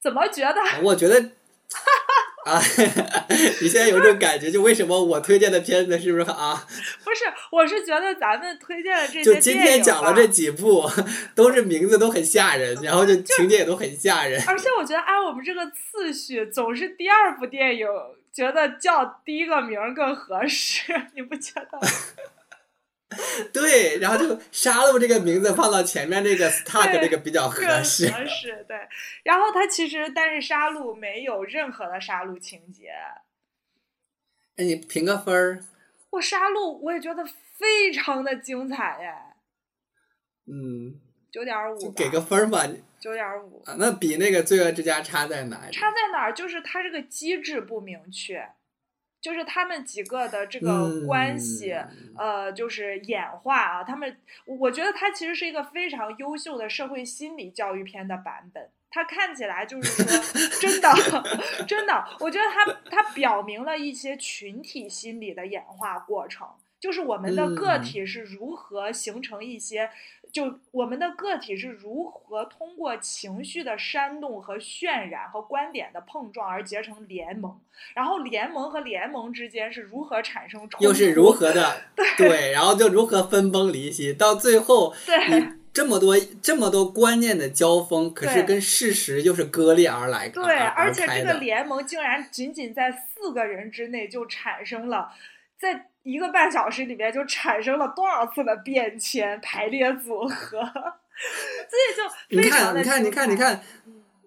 [0.00, 0.60] 怎么觉得？
[0.82, 1.30] 我觉得。
[2.44, 2.58] 啊，
[3.60, 6.66] 你现在有这种感觉，就为什么我推荐的片子是不是啊？
[7.04, 10.90] 不是，我是觉得咱们推荐的这些就今天讲了这几部，
[11.36, 14.42] 都是名字都很吓人，然后就情节也都很吓人。
[14.48, 17.86] 而且我觉得按我们这个次序，总是第二部电影
[18.32, 21.78] 觉得叫第一个名更合适，你不觉得？
[23.52, 28.08] 对，然后就杀戮这个名字放到前面这个 Stark 这个比较合适。
[28.10, 28.76] 合适对，
[29.24, 32.92] 然后他其实但是杀戮没有任何的杀戮情节。
[34.56, 35.64] 哎，你评个分儿？
[36.10, 37.24] 我杀戮我也觉得
[37.58, 39.36] 非常的精彩哎。
[40.46, 41.00] 嗯。
[41.32, 41.92] 九点五。
[41.92, 42.66] 给个分儿吧。
[43.00, 43.62] 九点五。
[43.64, 45.68] 啊，那比那个罪恶之家差在哪？
[45.70, 46.32] 差在哪儿？
[46.32, 48.48] 就是它这个机制不明确。
[49.20, 51.74] 就是他们几个的这个关系，
[52.16, 53.84] 呃，就是演化啊。
[53.84, 54.16] 他们，
[54.46, 58.70] 我觉得它其实是一个非常优秀的社会心理教育片的版本。
[58.90, 60.88] 它看起来就是说， 真的，
[61.68, 66.48] 真的，我觉得它它表明了一些群体心理的演化过程，
[66.80, 69.90] 就是我们的个体是如何形成一些。
[70.32, 77.60] 就我们的个体是如何通过情绪的煽动和渲染和观点的碰撞而结成联盟，
[77.94, 81.82] 然后联盟和联盟之间是如何产生冲突，又是如何的
[82.16, 95.12] 对，然后就如何分崩离析，到最后对这么多这么多观念的交锋，可是跟事实又是割裂而来，对，而且这个联盟竟然仅仅在四个人之内就产生了
[95.58, 95.86] 在。
[96.02, 100.58] 一个半小时里面就产生了多少次的变迁排列组合，
[101.68, 103.62] 所以就你看，你看，你看，你看，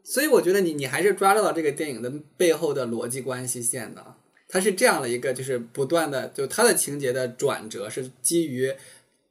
[0.03, 4.15] 所以我觉得你你还是抓到了这个电影的背后的逻辑关系线的。
[4.47, 8.71] 它是这样的一个，就是不断的，就它的情节的转折是基于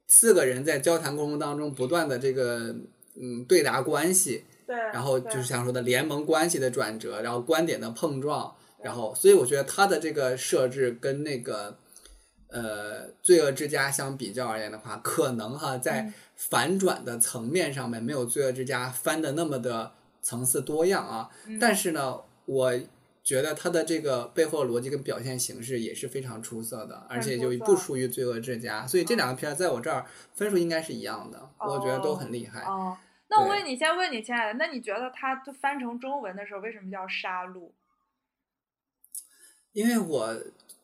[0.09, 2.75] 四个人在交谈过程当中不断的这个
[3.15, 11.79] 嗯对答关系，对，然后就是想说的联盟关系的转折，然后观点的碰撞，然后所以我觉得它的这个设置跟那个。
[12.53, 21.31] 呃，罪恶之家相比较而言的话，可能哈在反转的层面上面没有罪恶之家翻的那么的层次多样啊。
[21.59, 22.79] 但是呢，我
[23.23, 28.87] 觉得它的这个背后逻辑跟表现形式也是非常出色的，而且就不输于罪恶之家。
[28.87, 32.61] 所以这两个片在我这儿分数应该是一样的，我觉得都很厉害。
[32.65, 32.99] 哦，
[33.29, 37.71] 那我问你，先问你，亲爱的，那你觉得它翻成中文的时候为什么叫杀戮？
[39.73, 40.37] 因为我，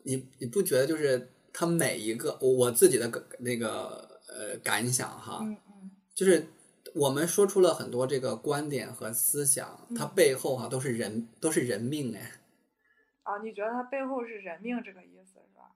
[0.04, 1.28] 你你不觉得就是？
[1.58, 5.44] 他每一个我自己的那个呃感想哈，
[6.14, 6.46] 就是
[6.94, 10.10] 我们说出了很多这个观点和思想，它嗯。
[10.14, 12.34] 背后哈、都是人都是人命哎，
[13.24, 15.74] 啊，你觉得它背后是人命这个意思是吧？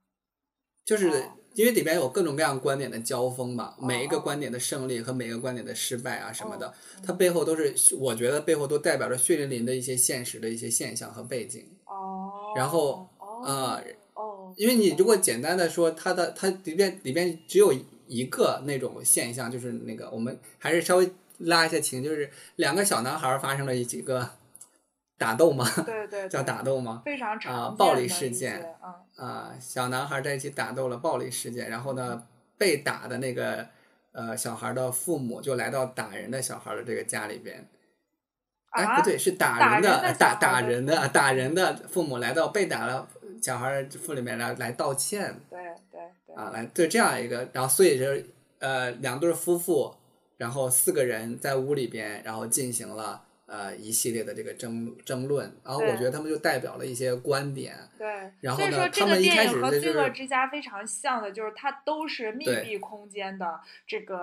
[0.85, 1.33] 就是哦。
[1.55, 6.75] 因为里边有各种各样观点的交锋嘛，哦每一个哦观点的胜利和每一个观点的失败啊什么的，哦
[7.05, 11.77] 它背后都是我觉得背后都代表着血淋淋的一些现实的一些现象和背景。
[11.87, 13.43] 哦，然后哦。
[13.45, 13.83] 啊哦，
[14.57, 17.73] 因为你如果简单的说它的它里边里边只有
[18.07, 24.31] 一个那种现象，就是那个我们还是稍微拉一下情，就是两个小男孩发生了一几个
[25.17, 27.03] 打斗嘛，对对 叫打斗吗？
[27.05, 28.75] 非常啊暴力事件
[29.17, 32.23] 啊，小男孩在一起打斗了暴力事件，然后呢，
[32.59, 33.67] 被打的那个
[34.13, 37.69] 呃小孩的父母就来到打人的小孩的这个家里边。
[38.71, 38.97] 哎，啊？
[38.97, 43.07] 不对，是打打人的，打打人的，打人的父母来到被打了
[43.43, 46.35] 小孩的父里面来来道歉对对对。
[46.35, 48.25] 啊，来对这样一个，然后所以就是
[48.59, 49.95] 呃两对夫妇，
[50.39, 58.07] 然后四个人在屋里边，然后进行了呃一系列的这个争争论，然后我觉得他们就代表了一些观点，对，
[58.41, 64.17] 然后呢所以说这他们一个电影开始和罪恶之家非常像的，就是它都是密闭空间的这个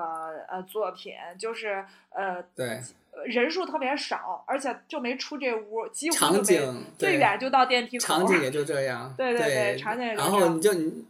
[0.49, 2.81] 呃作品，就是呃对。
[3.11, 8.05] 呃人数特别少，而且就没出这屋，几乎场景最远就到电梯口。
[8.05, 11.05] 场景也就这样，对对对对场景也就然后你就你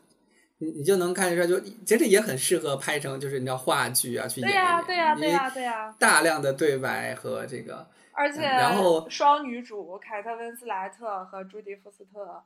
[0.60, 12.44] 你你就能看出来，就其实也很适合拍成就是你知道话剧啊去演对呀、对呀、对呀、对呀、大量的对白和这个而且然后双女主凯特温斯莱特和朱迪福斯特，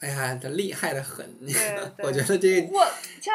[0.00, 1.26] 哎呀，这厉害的很。
[1.46, 2.86] 对我觉得这我，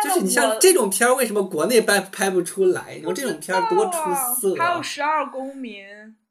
[0.04, 2.96] 就是你像这种片儿，为什么国内拍拍不出来？
[2.96, 3.92] 你说这种片儿多出
[4.40, 4.82] 色还有啊！
[4.82, 5.84] 十二公民，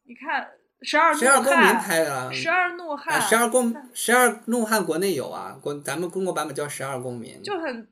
[0.04, 0.48] 你看
[0.82, 7.42] 十二十二公民，拍的啊，十二怒汉，十二公十二怒汉国内有啊，国咱们中国版本叫十二公民。
[7.42, 7.88] 就很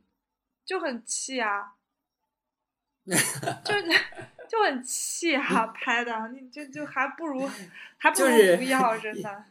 [0.64, 1.72] 就很气啊，
[3.04, 3.74] 就
[4.48, 7.50] 就很气啊，拍的你就就还不如
[7.98, 9.44] 还不如就是不要，真的。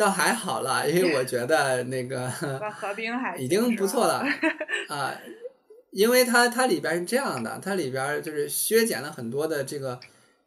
[0.00, 2.32] 倒还好啦，因为我觉得那个
[3.38, 4.24] 已经不错了
[4.88, 5.14] 啊，
[5.90, 10.00] 因为它它里边是这样的，它里边就是削减了很多的这个，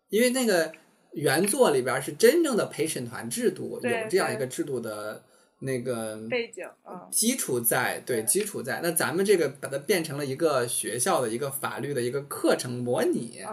[0.10, 0.72] 因为那个
[1.12, 5.22] 原作里边是真正的陪审团制度，有这样一个制度的
[5.60, 8.80] 那个背景，嗯，基础在，对对基础在。
[8.82, 13.44] 那咱们这个把它变成了一个学校的一个法律的一个课程模拟，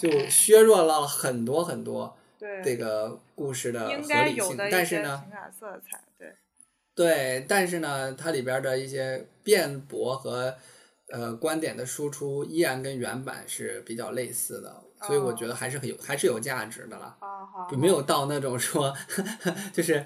[0.00, 6.34] 就削弱了很多很多对这个故事的合理性但是呢，情感色彩，对，
[6.92, 10.52] 对，但是呢，它里边的一些辩驳和
[11.12, 17.16] 呃观点的输出，依然跟原版是比较类似的，所以我觉得还是很有还是有价值的了。
[17.20, 18.92] 好好，就没有到那种说，
[19.72, 20.04] 就是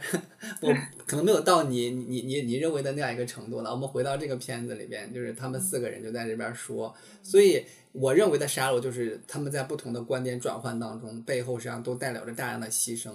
[0.61, 0.75] 我
[1.07, 3.71] 可能没有到你你你你认为的那样一个程度了。
[3.71, 7.65] 我们回到这个片子里边，就是他们四个人就在这边说，所以
[7.99, 13.11] 我认为的杀戮就是他们在不同的观点转换当中，背后实际上都代表着大量的牺牲。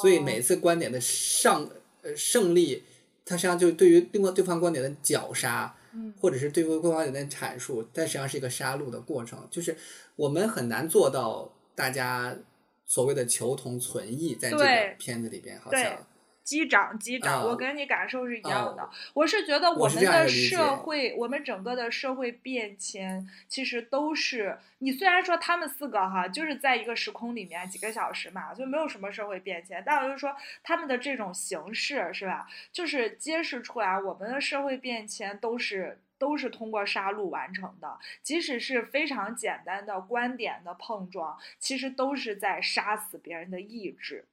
[0.00, 1.68] 所以每次观点的上
[2.00, 2.82] 呃胜利，
[3.26, 9.46] 它实际上就对于另外对方观点的绞杀，嗯或者是对方观点的阐述，但实际上是一个杀戮的过程。
[9.50, 9.76] 就是
[10.16, 12.34] 我们很难做到大家
[12.86, 14.66] 所谓的求同存异，在这个
[14.98, 16.06] 片子里边，好像
[16.44, 18.82] 击掌击掌，啊我跟你感受是一样的。
[18.82, 35.98] 啊我是觉得我们的社会，我们整个的社会变迁，其实都是你虽然说他们四个哈，就是在一个时空里面几个小时嘛，就没有什么社会变迁，但我就说他们的这种形式是吧，就是揭示出来我们的社会变迁都是。
[36.18, 44.24] 都是通过杀戮完成的，即使是非常简单的观点的碰撞，其实都是在杀死别人的意志。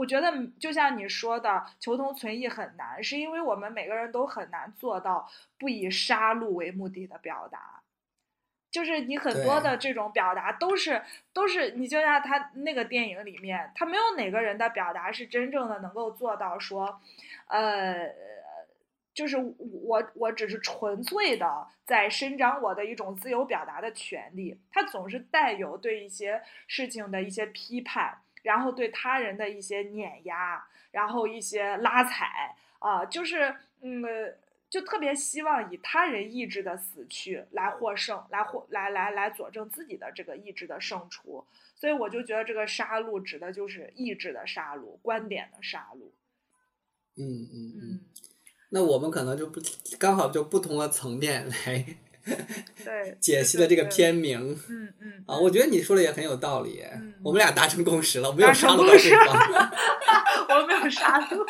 [0.00, 7.82] 我觉得就像你说的，求同存异很难，是因为我们每个人都很难做到不以杀戮为目的的表达。
[8.70, 11.02] 就是你很多的这种表达都是
[11.34, 16.98] 都是，你就像他那个电影里面，他没有哪个人的表达是真正的能够做到说，
[17.48, 18.10] 呃，
[19.12, 28.22] 就是我我只是纯粹的在伸张我的一种自由表达的权利，他总是带有对一些事情的一些批判。
[28.42, 34.04] 然后对他人的一些碾压，然后一些拉踩啊、呃，就是嗯，
[34.68, 41.44] 就特别希望以他人意志的死去来获胜，来获来来来佐证自己的这个意志的胜出。
[41.74, 46.10] 所以我就觉得这个杀戮指的就是意志的杀戮，观点的杀戮。
[47.16, 48.00] 嗯嗯嗯嗯，
[48.70, 49.60] 那我们可能就不
[49.98, 51.84] 刚好就不同的层面来
[52.84, 54.58] 对 解析了这个片名。
[54.68, 56.82] 嗯嗯啊，我觉得你说的也很有道理。
[56.92, 59.36] 嗯我们俩达成共识了，没有杀戮对方。
[60.60, 61.46] 我没有杀戮。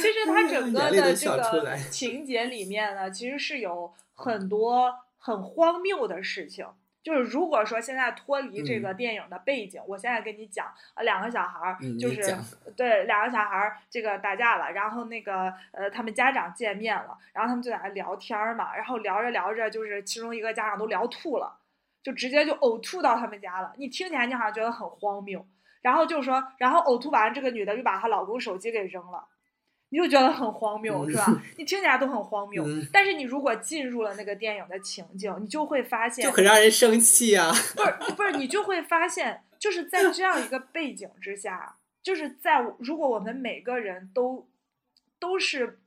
[0.00, 6.66] 其实它整个的这个情节里面呢，其实是有很多很荒谬的事情。
[7.06, 8.82] 就是如果说现在脱离这嗯。
[8.82, 21.60] 个电影的背景，我现在跟你讲，呃，两个小孩儿就是嗯对两个小孩儿这个打架了，然后那个呃他们家长见面了，然后他们就在那聊天嘛，然后聊着聊着，就是其中一个家长都聊吐了，
[22.02, 23.72] 就直接就呕吐到他们家了。
[23.78, 25.46] 你听起来你好像觉得很荒谬，
[25.82, 29.24] 然后就说，然后呕吐完，这个女的就把她老公手机给扔了，
[29.96, 31.24] 你就觉得很荒谬，是吧？
[31.56, 37.50] 你听起来都很荒谬，嗯但是你如果进入了那个电影的情境，你就会发现就很让人生气啊。
[37.74, 44.46] 不是不是，你就会发现，就是在这样一个背景之下，就是在如果我们每个人都
[45.18, 45.78] 都是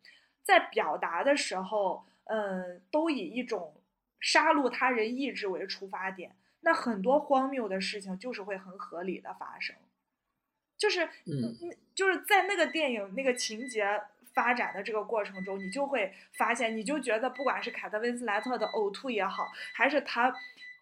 [0.42, 3.76] 在表达的时候，嗯，都以一种
[4.20, 9.76] 杀戮他人意志为出发点，那很多荒谬的事情就是会很合理的发生，
[10.80, 11.54] 就是嗯，
[11.94, 14.02] 就是在那个电影那个情节。
[14.32, 20.34] 发展的这个过程中，你就会发现，你就觉得不管是凯特温斯莱特的呕吐也好，还是他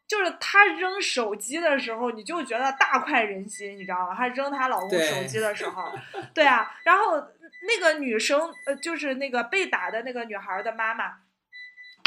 [0.05, 4.13] 就是他扔手机的时候，你就觉得大快人心，你知道吗？
[4.15, 5.91] 他扔他老公手机的时候，
[6.35, 7.17] 对啊，然后
[7.65, 11.19] 那个女生，呃，就是那个被打的那个女孩的妈妈，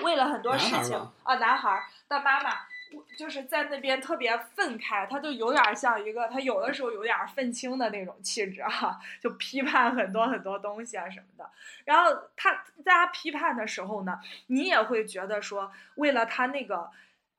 [0.05, 2.70] 为了很多事情啊，男孩的妈妈。
[3.17, 11.49] 就是在那边特别愤慨，他就有点像一个，他有的时候有点愤青的那种气质啊， 就批判很多很多东西啊什么的。
[11.85, 16.91] 然后他在他批判的时候呢，你也会觉得说，为了他那个，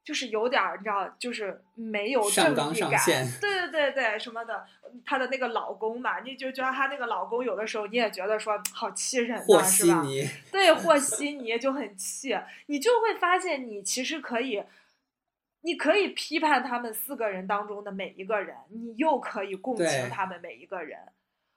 [0.03, 4.65] 就是有点儿你知道，就是没有正义感，上线对对对对，什么的，
[5.05, 10.01] 她的那个老公嘛，你就觉得她那个老公有的时候你也觉得说好气人和呐，是吧？
[10.51, 12.37] 对，和稀泥就很气，
[12.67, 14.63] 你就会发现你其实可以，
[15.63, 20.97] 你可以批判他们四个人当中的每一个人，你又可以共情他们每一个人。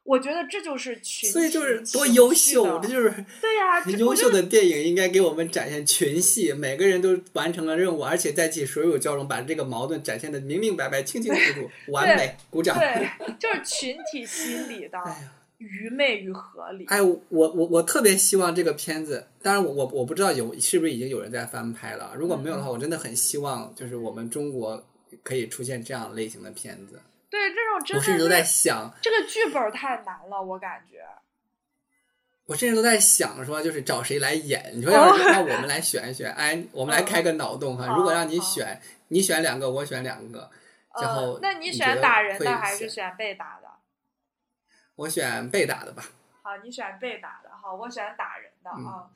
[0.03, 3.09] 我觉得这就是群所以就是多优秀，这就是
[3.41, 12.79] 对呀、这优秀的电影应该给我们展现群戏，每个人都完成了任务，而且在一起水乳交融，把这个矛盾展现的明明白白、清清楚楚， 完美，鼓掌。
[12.79, 16.85] 对，就是群体心理的 哎呀，愚昧与合理。
[16.87, 24.85] 哎，我我我特别希望这个片子，当然我我我不知道有是不是已经有人在翻拍了，如果没有的嗯话，我真的很希望就是我们中国
[25.23, 27.01] 可以出现这样类型的片子。
[27.31, 30.99] 对，这种真的我甚至都在想，这个剧本太难了，我感觉。
[32.47, 34.71] 我甚至都在想说，就是找谁来演？
[34.75, 37.87] 你说哦 要是让我们来选一选，哎，我们来嗯开个脑洞哈。
[37.87, 40.51] 哦如果让你哦选，你选两个，我选两个，
[41.01, 43.64] 然后呃，那你选打人的还是选选被打的？
[44.97, 46.03] 我选被打的吧。
[46.43, 49.11] 好，你选被打的，好，我选打人的嗯啊。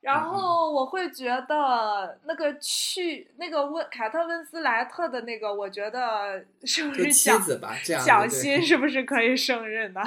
[0.00, 10.00] 然后我会觉得那个去那个温凯特温斯莱特的那个，我觉得是不是妻蒋子吧，这样蒋欣是不是可以胜任的？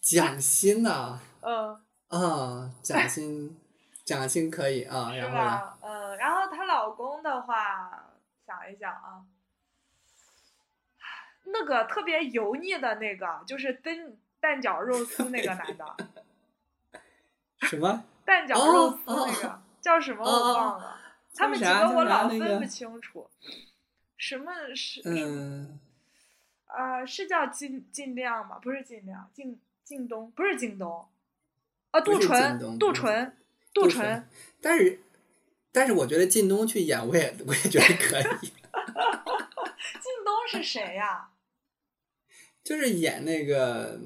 [0.00, 3.58] 蒋欣呐，嗯，啊，蒋欣，
[4.04, 5.66] 蒋欣可以啊，是然后？
[5.80, 8.04] 嗯，然后她老公的话，
[8.46, 9.24] 想一想啊，
[11.54, 13.94] 那个特别油腻的那个，就是蛋
[14.40, 15.96] 蛋饺肉丝那个男的，
[17.68, 18.04] 什么？
[18.24, 21.00] 蛋饺哦肉丝哦那个叫什么哦我哦忘了，
[21.36, 23.30] 他们几个我老分不清楚。
[24.16, 25.02] 什么是？
[25.04, 25.78] 嗯，
[26.66, 28.58] 呃，是叫尽尽量吗？
[28.60, 31.06] 不是尽量，靳靳东不是靳东，
[31.92, 33.36] 啊，杜淳，杜淳，
[33.72, 34.26] 杜淳，
[34.60, 35.00] 但是，
[35.70, 38.50] 但是我觉得靳东去演，我也我也觉得可以，
[40.00, 41.28] 靳东是谁呀？
[42.64, 43.98] 就是演那个，《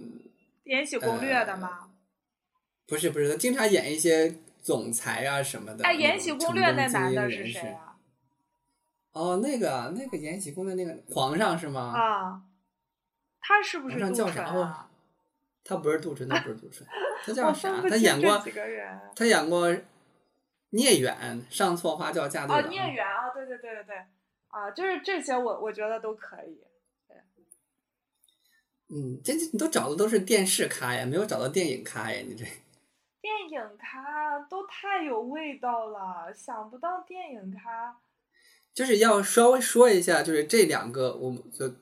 [0.64, 1.90] 延禧攻略》的吗？
[2.86, 5.84] 不是不是，他经常演一些总裁啊什么的。
[5.84, 7.96] 哎，《延禧攻略》那男的是谁啊？
[9.12, 11.92] 哦，那个那个《延禧攻略》那个皇上是吗？
[11.96, 12.42] 啊，
[13.40, 14.88] 他是不是叫啥？
[15.64, 16.86] 他不是杜淳，他不是杜淳，
[17.24, 18.42] 他 叫啥他演过。
[19.14, 19.70] 他演过
[20.70, 22.70] 聂远，上错花轿嫁对哦，郎。
[22.70, 23.96] 聂远啊，对对对对对，
[24.48, 26.59] 啊，就是这些我我觉得都可以。
[28.91, 32.45] 嗯，这这你都找的都是电视咖呀，没有找到电影咖呀，你这。
[33.20, 37.97] 电影咖都太有味道了，想不到电影咖。
[38.72, 41.74] 就是要稍微说一下，就是这两个，我们就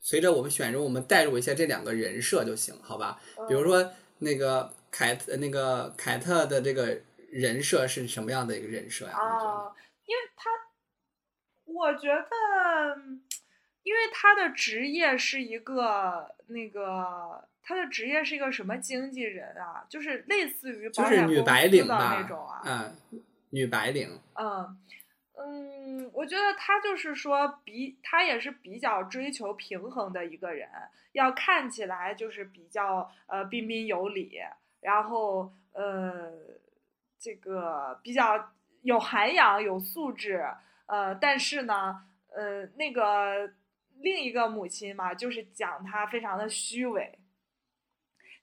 [0.00, 3.20] 随着我们选人，我们带入一下这两个人设就行，好吧？
[3.36, 9.12] 嗯比如说那个凯特，那个凯特的这个人设是什么样的一个人设呀？
[9.18, 9.74] 啊，
[10.06, 10.48] 因为他，
[11.64, 12.96] 我觉得，
[13.84, 19.86] 因为他的职业是一个那个，他的职业是一个什么经纪人啊？
[19.88, 22.62] 就是类似于就是女白领的，那种啊。
[22.64, 23.20] 嗯，
[23.50, 24.76] 女白领，嗯
[25.36, 30.68] 嗯，我觉得他就是说比他也是比较追求平衡的一个人，
[31.12, 34.38] 要看起来就是比较呃彬彬有礼，
[34.80, 36.32] 然后呃
[37.18, 40.44] 这个比较有涵养、有素质，
[40.86, 42.02] 呃，但是呢，
[42.34, 43.50] 呃，那个
[44.04, 47.18] 另一个母亲嘛，就是讲她非常的虚伪，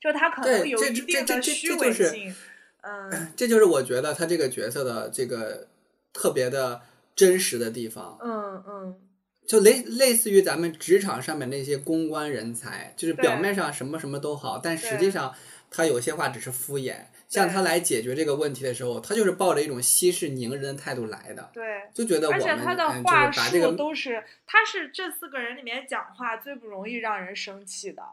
[0.02, 2.36] 就她可能有一定的虚这就是伪性，
[2.82, 3.32] 嗯。
[3.38, 5.68] 这就是我觉得他这个角色的这个
[6.12, 6.82] 特别的
[7.16, 9.00] 真实的地方，嗯嗯，
[9.48, 15.34] 就类类似于咱们职场上面那些公关人才，就是表面上什么什么都好，但实际上
[15.72, 16.96] 他有些话只是敷衍。
[17.28, 21.64] 像他来解决这个问题的时候，他就是抱着一种息事宁人的态度来的，对。
[21.94, 28.04] 就觉得我们而且他的嗯话就是把这个术都是，他是这四个人里面讲话最不容易让人生气的，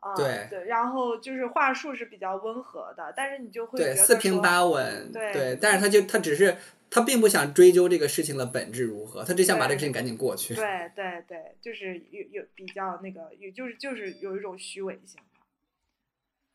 [0.00, 6.56] 啊、对对，然后就是话术是比较温和的，但是你就会对四平八稳，对但是他就他只是
[6.90, 10.56] 他并不想追究这个事情的本质如何，他只想把这个事情赶紧过去。
[10.56, 15.20] 对对对，就是有有比较那个，有就是就是有一种虚伪性。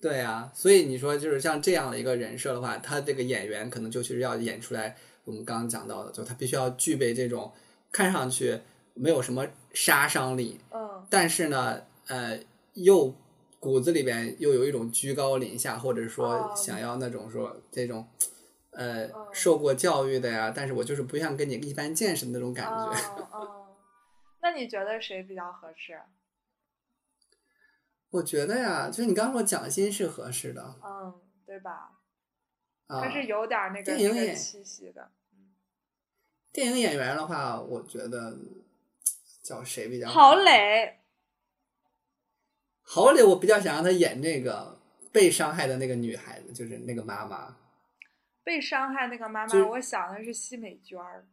[0.06, 7.52] 对啊，所以你说就是像这样的一个人设的话，他这个演员可能就是要演出来我们刚刚讲到的，就他必须要具备这种
[7.92, 8.60] 看上去
[8.94, 12.40] 没有什么杀伤力，嗯但是呢，呃，
[12.74, 13.16] 又
[13.60, 18.08] 骨子里边又有一种居高临下，或者说哦想要那种说这种。
[18.78, 22.92] 呃嗯，受过教育的呀，但是我就是不想跟你一般见识的那种感觉。
[23.16, 23.48] 嗯嗯，
[24.42, 25.98] 那你觉得谁比较合适？
[28.16, 31.14] 我觉得呀，就是你刚刚说蒋欣是合适的嗯，
[31.46, 31.92] 对吧？
[32.88, 33.02] 啊。
[33.02, 35.12] 他是有点那个那个电影演气息的。
[36.54, 38.38] 电影演员的话，我觉得
[39.44, 40.36] 叫谁比较好郝？
[40.36, 41.00] 蕾，
[42.84, 44.80] 郝蕾，我比较想让她演那个
[45.12, 47.58] 被伤害的那个女孩子，就是那个妈妈。
[48.46, 51.28] 被伤害那个妈妈，我想的是奚美娟儿，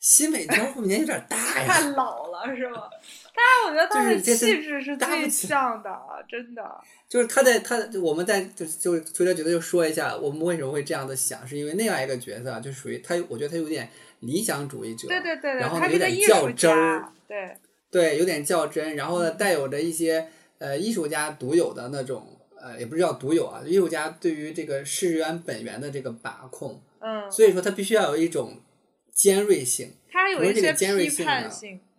[0.00, 1.90] 奚美娟会不会年纪有点大呀太？
[1.90, 2.90] 老了是吧？
[3.34, 5.90] 但是我觉得他的气质是最像的，
[6.28, 6.62] 真的。
[7.08, 13.88] 就是他在他，我们在就就随着觉得就说一下，我们为什么会这样的想，是因为那样一个角色啊就属于他，我觉得他有点
[14.20, 17.56] 理想主义者，对对对对，然后有点较真儿，，对，
[17.90, 19.24] 对，有点较真，然后嗯。
[19.24, 20.28] 呢，带有着一些
[20.58, 28.58] 呃艺术家独有的那种呃，也不是叫独有啊，艺术家对于这个世源本源的这个把控，嗯，所以说他必须要有一种
[29.12, 31.93] 尖锐性，他有一些批判性，嗯，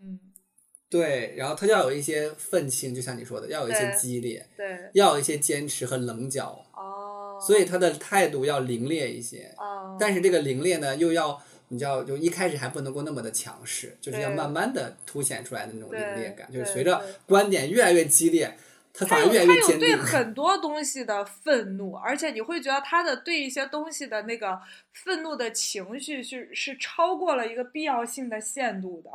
[0.95, 18.55] 对，然后他要有一些愤青，就像你说的，要有一些激烈，对，要有一些坚持和棱角，哦，所以他的态度要凌冽一些，哦，但是这个凌冽呢，又要你知道，就一开始还不能够那么的强势，就是要慢慢的凸显出来的那种凌冽感，就是随着观点越来越激烈，
[18.93, 19.79] 他他反而越来越坚定。
[19.79, 24.57] 对很多东西的愤怒，而且你会觉得他的对一些东西的那个
[24.93, 29.11] 愤怒的情绪是是超过了一个必要性的限度的，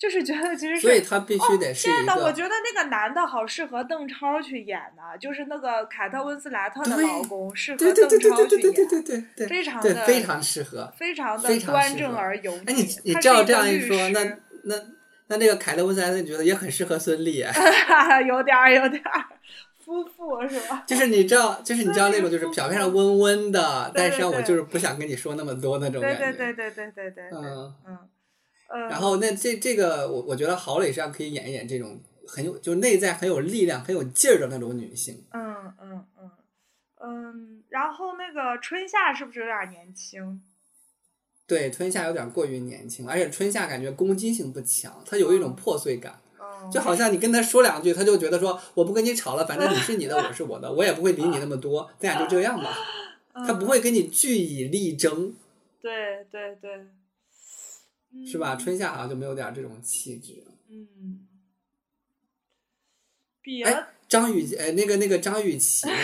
[0.00, 0.80] 就是觉得其实是。
[0.80, 10.90] 所以他必须得是一天呐，我，觉得那个男的好适合邓超去演呢，就是那个凯特温斯莱特的老公，适合对对对邓超去对对对对对演，对对对，非常的对非常适合。
[10.96, 14.24] 非常的端正而有哎，你你照这样一说，那
[14.64, 14.74] 那
[15.28, 17.52] 那那个凯特温斯莱特你觉得也很适合孙俪啊，
[18.22, 19.24] 有点儿有点儿
[19.84, 20.82] 夫妇是吧？
[20.86, 26.38] 就是你知道，就是你知道那种就是表面上温温的，对对但是我就是不想跟你说那么多那种对感觉。
[26.38, 27.98] 对对对对对对，嗯，嗯
[28.72, 35.24] 嗯，然后那这这个我我觉得郝蕾上可以演一演这种很有就内在很有力量、很有劲儿的那种女性。
[35.32, 36.30] 嗯嗯嗯
[37.02, 40.42] 嗯，然后那个春夏是不是有点年轻？
[41.46, 52.72] 对，春夏有点过于年轻，而且春夏感觉攻击性不强，她有一种破碎感，嗯，就好像你跟她说两句，她就觉得说我不跟你吵了，反正你是你的，我是我的，我也不会理你那么多，咱俩就这样吧。
[53.34, 55.34] 她不嗯会跟你据以力争，
[55.80, 56.86] 对对对，
[58.26, 58.54] 是吧？
[58.54, 60.44] 嗯春夏好像就没有点这种气质。
[60.68, 61.26] 嗯，
[63.42, 65.94] 别哎，张雨呃那个那个张雨绮呢？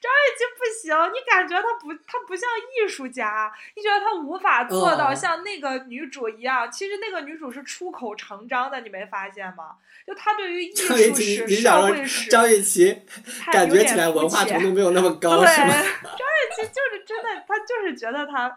[0.00, 6.70] 张雨绮不行，你感觉她不，她不像艺术家，你觉得她无法做到哦像那个女主一样。
[6.70, 9.74] 其实那个女主是出口成章的，你没发现吗？
[10.06, 13.02] 就她对于艺术史、 你想说社会史，张雨绮
[13.44, 15.72] 她感觉起来文化浅程度没有那么高，对，是吗？
[15.74, 18.56] 张雨绮就是真的，她就是觉得她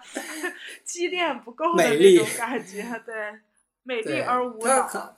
[0.85, 3.15] 积淀不够的那美丽种感觉，对，
[3.83, 5.15] 美丽，而无脑。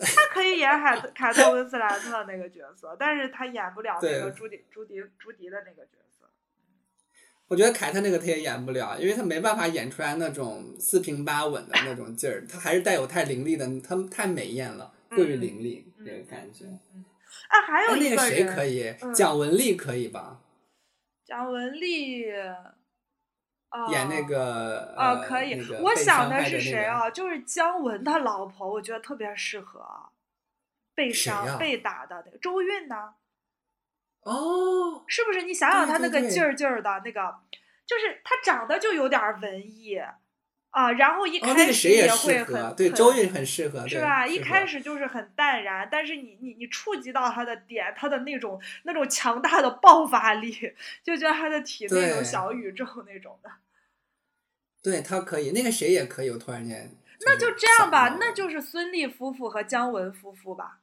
[0.00, 6.28] 她可以演海特凯特温斯莱特那个角色，但是他演不了那个朱迪朱迪朱迪的那个角色。
[7.46, 16.64] 我觉得凯特那个他也演不了，因为他没办法演出来那种四平八稳的那种劲儿，他还是带有太凌厉的，他太美艳了，过于凌厉嗯这个感觉。
[16.94, 17.04] 嗯，
[17.48, 18.88] 哎，还哎，有一那个谁，可以？
[19.02, 20.40] 嗯蒋雯丽可以吧？
[21.24, 22.74] 蒋雯丽，哦、
[23.90, 25.54] 演那个啊、呃，可以。
[25.54, 27.10] 那个我想的是谁啊？
[27.10, 29.84] 就是姜文他老婆，我觉得特别适合。
[30.96, 33.14] 被伤、被打的那个周韵呢？
[34.20, 35.42] 哦，是不是？
[35.42, 37.40] 你想想他那个劲儿劲儿的那个，
[37.84, 40.00] 就是他长得就有点文艺
[40.74, 44.26] 啊，然后一开始个谁也会很对，周韵很适合，是吧？
[44.26, 53.48] 一开始就是很淡然，但是你你你触及到他的点，他的那种那种强大的爆发力，就觉得他的体内有小宇宙那种的。
[54.82, 60.80] 对他可以，那个谁也可以，我突然间那就这样吧，那就就是孙俪夫妇和姜文夫妇吧，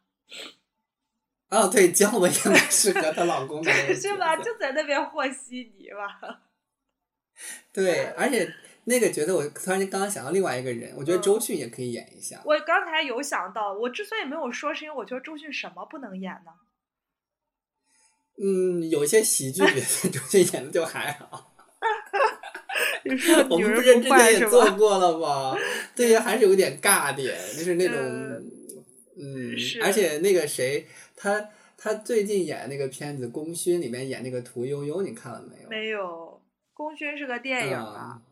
[1.51, 4.37] 哦，对，姜文应该适合她老公的 是吧？
[4.37, 6.43] 就在那边和稀泥吧。
[7.73, 8.53] 对，而且
[8.85, 12.41] 那个角色我突然间刚刚想到另外一个人，我觉得嗯周迅也可以演一下。
[12.45, 16.51] 我刚才有想到，我之所以没有说，是因为我觉得周迅什么不能演呢？
[18.43, 21.53] 嗯，有一些喜剧角色周迅演的就还好，
[23.05, 24.65] 你说我女们不是之前也做？
[24.75, 25.55] 过了吗？
[25.95, 28.51] 对呀，还是有点尬点，就是那种嗯，
[29.19, 35.69] 嗯，而且那个谁，他他最近演那个片子《功勋》里面演那个屠呦呦，你看了没有？
[35.69, 35.99] 没有，
[36.73, 38.19] 《功勋》是个电影啊。
[38.19, 38.30] 嗯，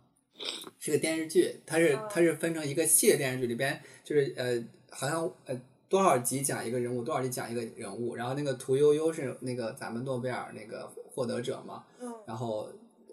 [0.80, 2.08] 是个电视剧，它是嗯。
[2.10, 12.14] 它是分成一个系列电视剧，里边就是呃，好像呃多少集讲一个人物，多少集讲一个人物，然后那个屠呦呦是那个咱们诺贝尔那个获得者嘛，嗯。
[12.26, 12.70] 然后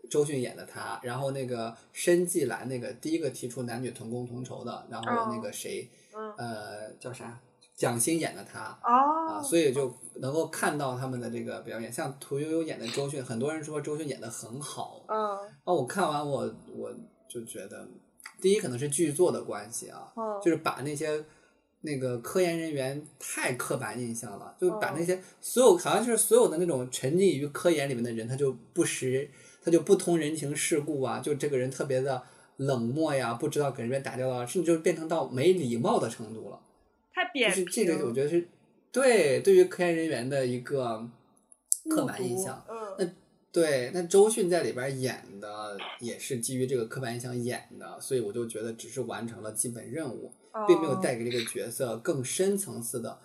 [0.09, 6.33] 周迅演的她，然后那个申纪兰那个第一个提出男女同工同酬的，然后那个谁嗯。
[6.37, 7.39] 呃叫啥
[7.74, 8.79] 蒋欣演的她。
[8.85, 9.41] 哦。
[9.41, 15.37] 啊，，所以就能够看到他们的这个表演，像屠呦呦演的周迅，很多人说周迅演的很好，嗯。
[15.64, 16.95] 哦，我看完我我
[17.29, 17.89] 就觉得，
[18.41, 21.24] 第一可能是剧作的关系啊，嗯，就是把那些
[21.83, 29.29] 那个科研人员太刻板印象了，就把哦那些所有好像就是所有的那种沉溺于科研里面的人，他就不识，
[29.62, 32.22] 他就不通人情世故啊，就这个人特别的
[32.57, 36.61] 冷漠呀，不知道给人家打交道，甚至就变成到没礼貌的程度了。
[37.14, 38.49] 就太扁是这个，我觉得是
[38.91, 41.09] 对对于科研人员的一个
[41.89, 42.64] 刻板印象。
[42.68, 43.14] 嗯
[43.57, 50.30] 对，那周迅在里边演的也是基于这个刻板印象演的，所以我就觉得只是完成了基本任务，
[50.68, 53.18] 并没有哦带给这个角色更深层次的，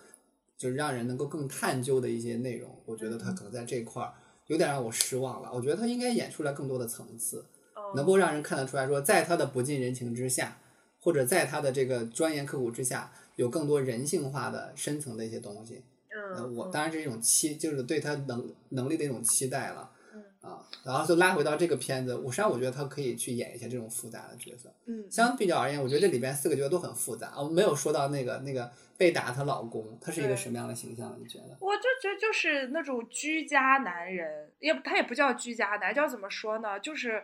[0.56, 2.74] 就是让人能够更探究的一些内容。
[2.86, 4.14] 我觉得他可能在这块儿
[4.46, 5.50] 有点让我失望了。
[5.52, 10.58] 我觉得他应该演出来更多的层次，哦能够让人看得出来说，在他的不近人情之下，
[10.98, 15.82] 或者在他的这个钻研刻苦之下，有更多人性化的深层的一些东西。
[16.08, 19.90] 呃，嗯，我嗯当然是一种期，就是对他能能力的一种期待了。
[20.44, 24.72] 嗯啊，然后就拉回到这个片子，我实际上我觉得他可以去演一些这种复杂的角色。
[24.86, 27.34] 嗯相比较而言，我觉得这里边四个角色都很复杂。
[27.36, 31.16] 我没有说到那个那个被打她老公，他是一个什么样的形象？
[31.20, 31.56] 你觉得？
[31.60, 36.80] 我就觉得就是那种居家男人，也他也不叫居家男，叫怎么说呢？
[36.80, 37.22] 就是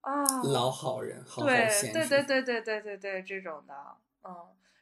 [0.00, 1.44] 啊，老好人，好。
[1.44, 3.74] 对对对对对对对这种的，
[4.24, 4.34] 嗯。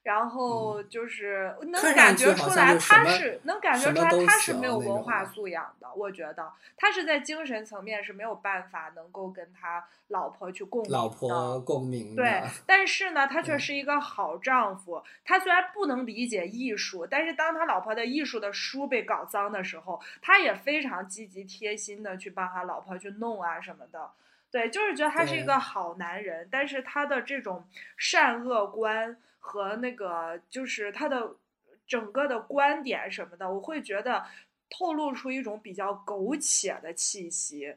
[0.02, 12.16] 然后就是能感觉出来他是能感觉出来他是没有文化素养的，我觉得他是在精神层面是没有办法能够跟他老婆去共鸣老的婆共鸣。
[12.16, 15.02] 对，但是呢，他 却嗯是一个好丈夫。
[15.24, 24.10] 他虽然不能理解艺术，但是当他老婆的艺术的书被搞脏的时候，他也非常积极贴心的去帮他老婆去弄啊什么的。
[24.50, 27.64] 对，就是觉得他是一个好男人，但是他的这种
[27.96, 31.34] 善恶观和那个就是他的
[31.88, 34.24] 整个的观点什么的，我会觉得
[34.70, 37.74] 透露出一种比较苟且的气息。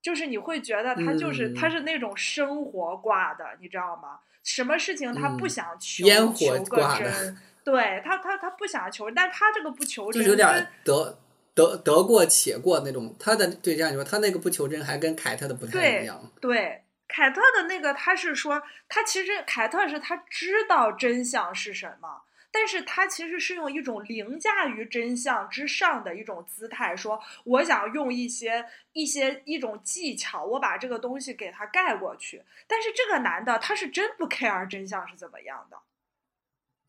[0.00, 4.20] 就是你会觉得他就是、他嗯是那种生活挂的，你知道吗？
[4.44, 11.18] 什么事情他不嗯想求、烟火求个真， 对他他他不想求，但他这个不求真，就是有点跟得
[11.52, 13.14] 得得过且过那种。
[13.18, 16.32] 他的对这样说，他那个不求真还跟凯特的不太一样。
[16.40, 32.42] 对，凯特的那个他是说，他其实凯特是他知道真相是什么，但是他其实是用一种凌驾于真相之上的一种姿态，说我想用一些一些一种技巧，我把这个东西给他盖过去。
[32.66, 35.78] 但是这个男的他是真不 care 真相是怎么样的。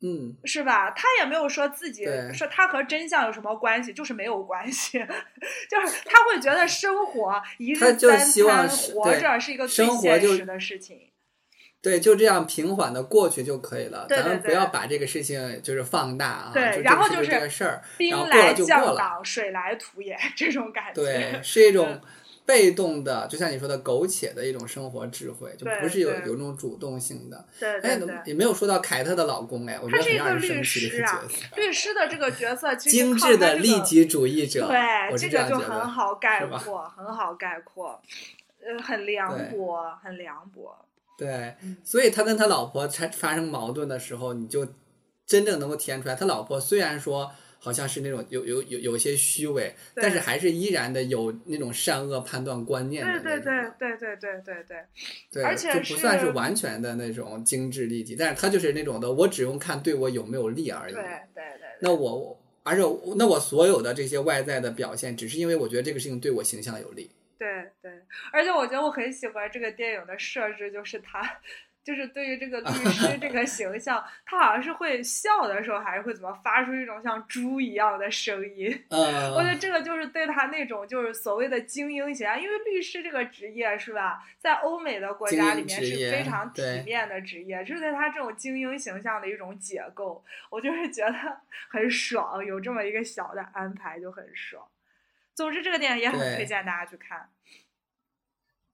[0.02, 0.92] 嗯，是吧？
[0.92, 4.98] 他也没有说自己说他和真相有什么关系，就是没有关系，
[5.70, 11.02] 就是他会觉得生活一日他就三希望餐活着是一个最生活实的事情。
[11.82, 14.06] 对，就这样平缓的过去就可以了。
[14.08, 16.52] 对对咱们不要把这个事情就是放大啊。
[16.54, 18.54] 对然后就是这个事儿，兵来。
[18.54, 21.02] 将挡，水来土掩，这种感觉。
[21.02, 22.02] 对，是一种
[22.50, 27.46] 被动的，就像你说的苟且的一种生活智慧，就不是有有那种主动性的。
[27.60, 35.60] 对哎对对，也没有说到凯特的老公哎，我觉得很让人生律气的一个角色。，律师的这个角色其实精致的利己主义者，对，这这个就。
[35.60, 38.02] 很好概括，很好概括，
[38.60, 40.76] 呃，很凉薄，很凉薄。
[41.16, 44.66] 对嗯，所以他跟他老婆才发生矛盾的时候，你就
[45.28, 54.86] 真正能够体现出来，他老婆虽然说好像是那种有有有有些虚伪，但是还是依然的有那种善恶判断观念的对对对对对对对对，
[55.32, 60.94] 对，而且就不算是是完全的那种精致利己，但是他就是那种的，我只用看对我有没有利而已。
[60.94, 62.82] 对对对那我，而且
[63.18, 67.12] 那我所有的这些外在的表现，只是因为我觉得这个事情对我形象有利。
[67.38, 67.48] 对
[67.82, 67.92] 对，
[68.32, 71.40] 而且我觉得我很喜欢这个电影的设置，就是他。
[71.90, 78.86] 就是对于这个律师这个形象，他好像是会笑的时候，还是会怎么发出一种像猪一样的声音。
[78.92, 90.24] 呃， 我觉得这个就是对他那种就是所谓的精英形象，因为律师这个职业是吧，在欧美的国家里面是非常体面的职业，就是对他这种精英形象的一种解构。
[90.52, 91.16] 我就是觉得
[91.72, 94.64] 很爽，有这么一个小的安排就很爽。
[95.34, 97.32] 总之，这个电影也很推荐大家去看。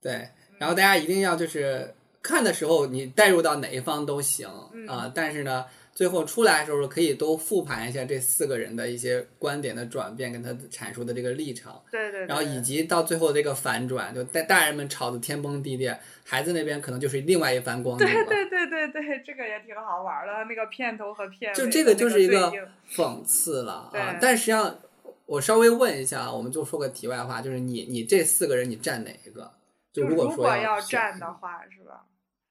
[0.02, 11.80] 对，然后大家一定要就是看的时候，你带入到哪一方都行啊、嗯但是呢，最后出来的时候可以都复盘一下这四个人的一些观点的转变，跟他阐述的这个立场。
[11.92, 18.08] 对对对，然后以及到最后这个反转，就大大人们吵得天崩地裂，孩子那边可能就是另外一番光景。
[18.08, 22.52] 对对对对对，这个也挺好玩的，那个片头和片尾就这个就是一个
[22.90, 24.18] 讽刺了对啊！
[24.20, 24.80] 但实际上，
[25.28, 29.52] 我稍微问一下啊，我们就说个题外话，就是你你这四个人你站哪一个？
[29.94, 32.04] 就如果说要选站的话，是吧？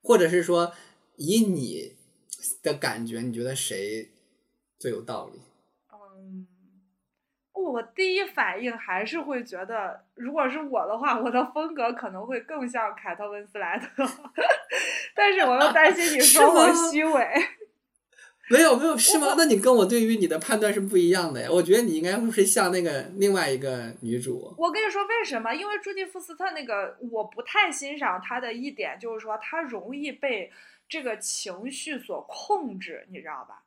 [0.04, 0.72] 或者是说
[1.16, 1.94] 以你
[2.62, 4.10] 的感觉，你觉得谁
[4.78, 5.40] 最有道理？
[5.90, 6.46] 嗯，
[7.54, 14.06] 我第一反应还是会觉得，如果是我的话，我的风格可能会更像凯特温斯莱特，
[15.16, 17.26] 但是我又担心你说我虚伪。
[18.50, 19.34] 没有没有是吗？
[19.36, 21.48] 那你跟我对于你的判断是不一样的呀。
[21.50, 24.54] 我觉得你应该会是像那个另外一个女主。
[24.58, 25.54] 我跟你说为什么？
[25.54, 30.52] 因为朱迪福斯特那个我不太欣赏她的一点就是说她容易被
[30.88, 33.63] 这个情绪所控制，你知道吧？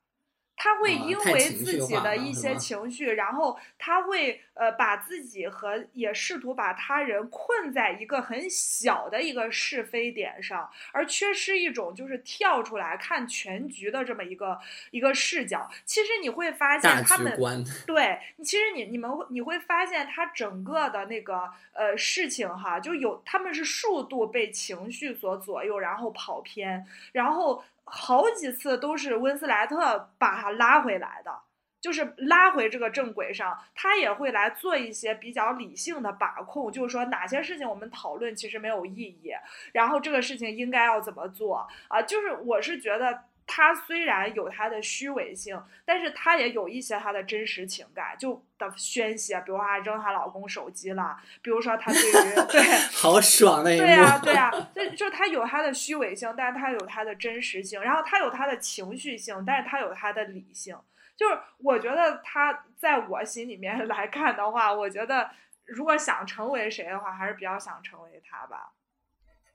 [0.58, 14.60] 他会因为自己的一些情绪，然后他会呃把自己和也试图把他人困在一个很小的一个是非点上，而缺失一种就是跳出来看全局的这么一个
[14.90, 15.70] 一个视角。
[15.86, 17.38] 其实你会发现他们
[17.86, 31.40] 对，其实你你们会你会发现，他整个的那个呃事情哈，就有他们是数度被情绪所左右，然后跑偏，然后好几次都是温斯莱特把他拉回来的。
[31.80, 39.32] 就是拉回这个正轨上，他也会来做一些比较理性的把控，就是说哪些事情我们讨论其实没有意义，
[39.74, 42.02] 然后这个事情应该要怎么做啊？
[42.02, 52.62] 就是我是觉得他虽然有他的虚伪性，但是他也有一些他的真实情感，就的宣泄，比如说她扔她老公手机了，比如说她对于 对。
[52.92, 53.86] 好爽的一幕。
[53.86, 60.78] 对呀、对呀、就就他有他的虚伪性，但是他有他的真实性，然后他有他的情绪性，但是他有他的理性。
[61.16, 65.32] 就是我觉得他在我心里面 来看的话，我觉得
[65.66, 68.72] 如果想成为谁的话，还是比较想成为他吧。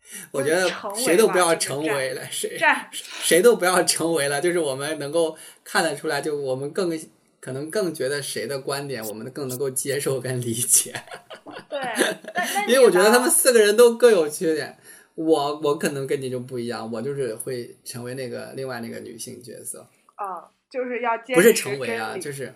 [0.32, 2.58] 我觉得谁都不要成为了，谁
[2.92, 6.90] 谁都不要成为了，就是我们能够看得出来，就我们更
[7.40, 10.92] 可能更觉得谁的观点我们更能够接受跟理解，
[11.68, 11.80] 对，
[12.68, 14.78] 因为我觉得他们四个人都各有缺点。
[15.14, 20.24] 我我可能跟你就不一样，我就是会成为那个另外那个女性角色，嗯，
[20.70, 22.54] 就是要坚不是成为啊，就是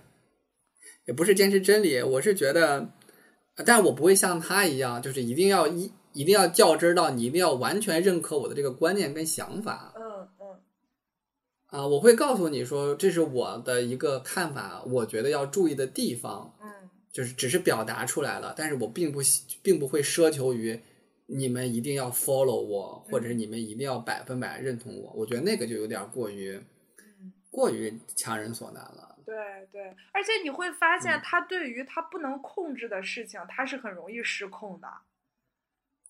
[1.04, 2.88] 也不是坚持真理，我是觉得，
[3.66, 10.60] 但我不会像他一样，就是一定要一一定要较真儿到你一定要完全认可我的这个观念跟想法，嗯嗯。
[11.66, 16.88] 啊，我会告诉你说，这是我的一个看法，我觉得要注意的地方，嗯。
[17.12, 19.20] 就是只是表达出来了，但是我并不
[19.62, 20.80] 并不会奢求于
[21.26, 25.12] 你们一定要 follow 我，或者是你们一定要百分百认同我。
[25.14, 26.58] 我觉得那个就有点过于
[26.98, 29.16] 嗯，过于强人所难了。
[29.24, 29.34] 对
[29.72, 29.82] 对，
[30.12, 31.00] 而且你会发嗯。
[31.00, 34.88] 现，他对于他不能控制的事情，他是很容易失控的。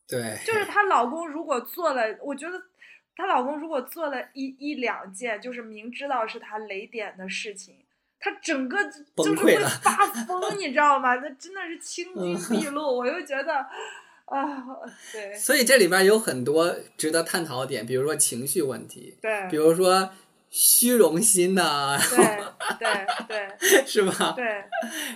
[0.08, 2.60] 对，就是她老公如果做了，我觉得
[3.16, 7.76] 她老公如果做了一一两件，就是明知道是他雷点的事情，
[8.20, 11.14] 她整个就就是会发疯，你知道吗？
[11.16, 13.66] 那真的是青筋嗯毕露， 我又觉得
[14.26, 14.64] 啊，
[15.12, 15.32] 对。
[15.34, 19.48] 所以这里边有很多值得探讨的点，比如说情绪问题，对。
[19.50, 20.10] 比如说
[20.50, 22.16] 虚荣心呐、对
[22.78, 23.84] 对对。
[23.86, 24.32] 是吧？
[24.36, 24.44] 对。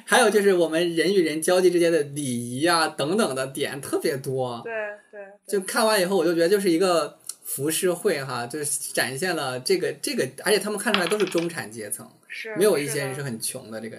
[0.04, 4.60] 还有就是我们人与人交际之间的礼仪啊等等的点特别多。
[4.64, 4.72] 对
[5.10, 13.96] 对，就看完以后，我就觉得就是一个浮世绘哈，就是展现了这个这个，而且他们看出来都是中产阶层，是没有一些人是很穷的这个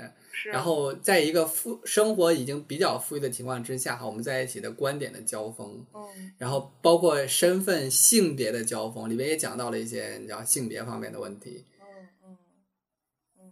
[0.52, 11.66] 然后在一个富生活已经比较富裕的情况之下哈，我们在一起的观点的交锋，嗯然后包括身份、性别的交锋，里面也讲到了一些你知道性别方面的问题。
[11.80, 11.86] 嗯
[12.24, 12.38] 嗯
[13.40, 13.52] 嗯，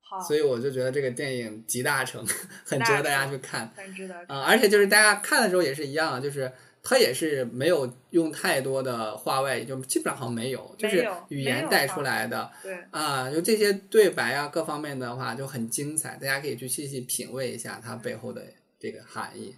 [0.00, 2.24] 好，所以我就觉得这个电影集大成，
[2.64, 3.72] 很值得大家去看。
[3.76, 4.36] 很值得看。
[4.36, 6.52] 啊、而且就是大家看的时候也是一样，就是
[6.82, 18.42] 它也是没有用太多的话外也，就基本上好像没有，就是语言带出来的对，啊，就这些对白啊各方面的话就很精彩，大家可以去细细品味一下它背后的
[18.78, 19.54] 这个含义。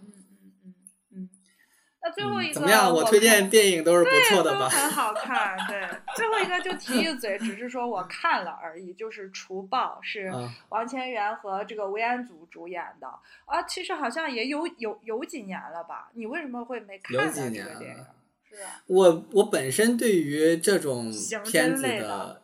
[2.04, 2.92] 那最后一个、嗯怎么样？
[2.92, 4.68] 我推荐电影都是不错的吧？
[4.68, 5.56] 很好 看。
[5.68, 8.92] 对，最后一个就提一嘴，只是说我看了而已。
[8.94, 13.06] 就是《除暴》是啊，王千源和这个维安祖主演的
[13.46, 16.10] 啊，其实好像也有有有几年了吧？
[16.14, 17.32] 你为什么会没看有呢？
[17.34, 18.04] 这几年了个电影
[18.50, 18.82] 是吧？
[18.88, 21.12] 我我本身对于这种
[21.44, 22.42] 片子的的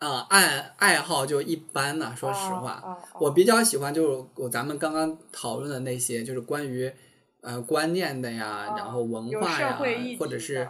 [0.00, 2.80] 啊爱爱好就一般呢、说实话。
[2.84, 6.92] 哦，哦我比较喜欢就是我咱们刚刚讨论的那些，就是关于
[7.42, 9.78] 呃观念的呀，哦然后文化呀，
[10.18, 10.68] 或者是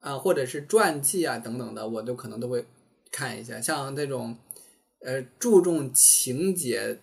[0.00, 2.64] 啊、或者是传记啊等等的，我都可能都会
[3.10, 3.60] 看一下。
[3.60, 4.36] 像这种
[5.04, 6.98] 呃注重情节，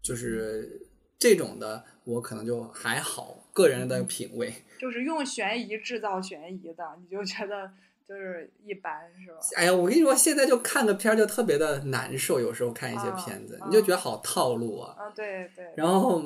[0.00, 0.86] 就是
[1.18, 4.52] 这种的，我可能就还好，个人嗯的品味。
[4.78, 7.70] 就是用悬疑制造悬疑的，你就觉得
[8.06, 9.38] 就是一般是吧？
[9.56, 14.94] 哎呀，我跟你说，现在就看个片儿就特别的难受，有时候看一些啊片子，啊你就觉得好套路啊。
[14.96, 16.22] 啊，对对，然后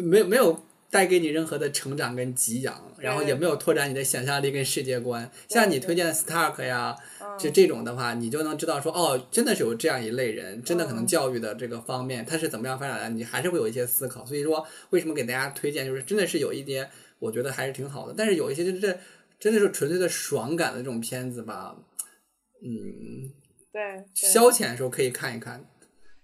[0.00, 5.30] 没有没有带给你任何的成长跟给养，然后也没有拓展你的想象力跟世界观。
[5.48, 14.26] 像你推荐的 Stark 呀，嗯就这种的话，你就能知道说，哦，真的是有这样一类人，真的可能嗯教育的这个方面，他是怎么样发展的，你还是会有一些思考。
[14.26, 18.14] 所以说，为什么给大家推荐，就是真的是有一点，我觉得还是挺好的。
[18.16, 18.98] 但是有一些就是这
[19.38, 21.76] 真的是纯粹的爽感的这种片子吧，
[22.62, 23.32] 嗯，
[23.72, 25.64] 对，对消遣的时候可以看一看。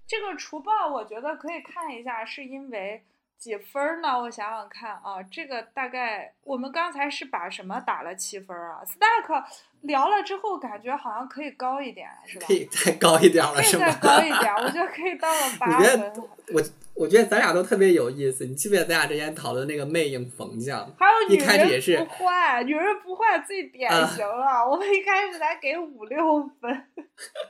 [0.07, 3.03] 这个除暴，我觉得可以看一下，是因为
[3.39, 4.19] 几分呢？
[4.21, 9.45] 我想想看啊，这个大概我们刚才是把什么打了七分啊？Stack
[9.87, 12.47] 聊了之后，感觉好像可以高一点，是吧？
[12.47, 13.99] 可以再高一点了，可以再是吧？
[14.03, 16.13] 高一点，我觉得可以到了 八分。
[16.53, 16.63] 我
[16.95, 18.47] 我觉得咱俩都特别有意思。
[18.47, 20.89] 你记不记得咱俩之前讨论那个魅影冯将？
[20.99, 24.65] 还有女一开始也人是不坏，女人不坏最典啊型了。
[24.69, 26.85] 我们一开始才给五六分，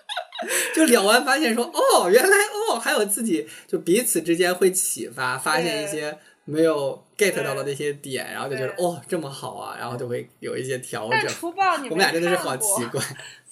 [0.74, 2.36] 就聊完发现说，哦，原来
[2.70, 11.30] 哦，还有自己就彼此之间会启发，发现一些没有 get 到的那些点，然后就觉得哦这么好啊，然后就会有一些调但整。
[11.30, 13.00] 除暴你我们俩真的是好奇怪，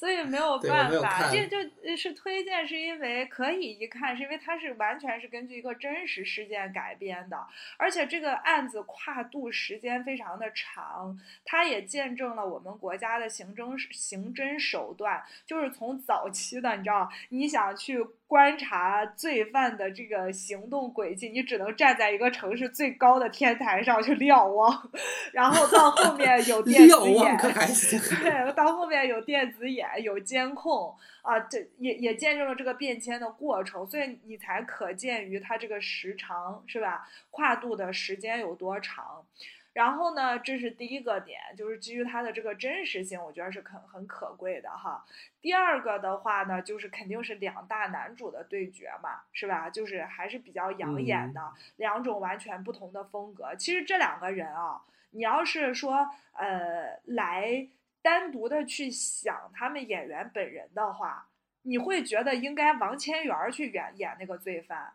[0.05, 7.39] 所以没有办法，这就呃是推荐，是因为可以一看，是因为它是完全是根据一个真实事件改编的，
[7.79, 24.91] 而且这个案子跨度时间非常的长，它也见证了我们国家的刑侦刑侦手段，就是从早期的，你知道，你想去观察罪犯的这个行动轨迹，你只能站在一个城市最高的天台上去瞭望，
[25.33, 27.39] 然后到后面有电子 眼。
[28.23, 37.09] 对，到后面有电子眼，有监控啊，这也也见证了这个变迁的过程，所以你才可见于它这个时长是吧？
[37.31, 39.27] 跨度的时间有多长？
[39.73, 45.05] 然后呢，这是第一个点，就是基于它的这个真实性，我觉得是很很可贵的哈。
[45.43, 49.69] 第二个的话呢，就是肯定是两大男主的对决嘛，是吧？
[49.69, 53.53] 就是还是比较养眼的、两种完全不同的风格。
[53.57, 54.81] 其实这两个人啊，
[55.11, 57.67] 你要是说呃来
[58.05, 61.27] 单独的去想他们演员本人的话，
[61.63, 64.93] 你会觉得应该王千源儿去演演那个罪犯，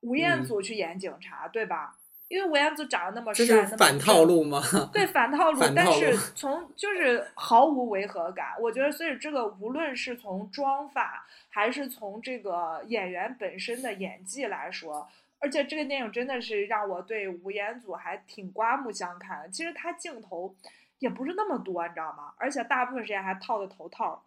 [0.00, 1.98] 吴彦嗯祖去演警察，对吧？
[2.28, 4.62] 因为吴彦祖长得那么帅，那么是反套路吗？
[4.90, 8.54] 对反套路，但是从就是毫无违和感。
[8.58, 15.06] 我觉得，所以这个无论是从妆发，还是从这个演员本身的演技来说，
[15.40, 19.50] 而且这个电影真的是让我对吴彦祖还挺刮目相看的。
[19.50, 20.54] 其实他镜头
[21.00, 22.32] 也不是那么多，你知道吗？
[22.38, 24.24] 而且大部分时间还套着头套，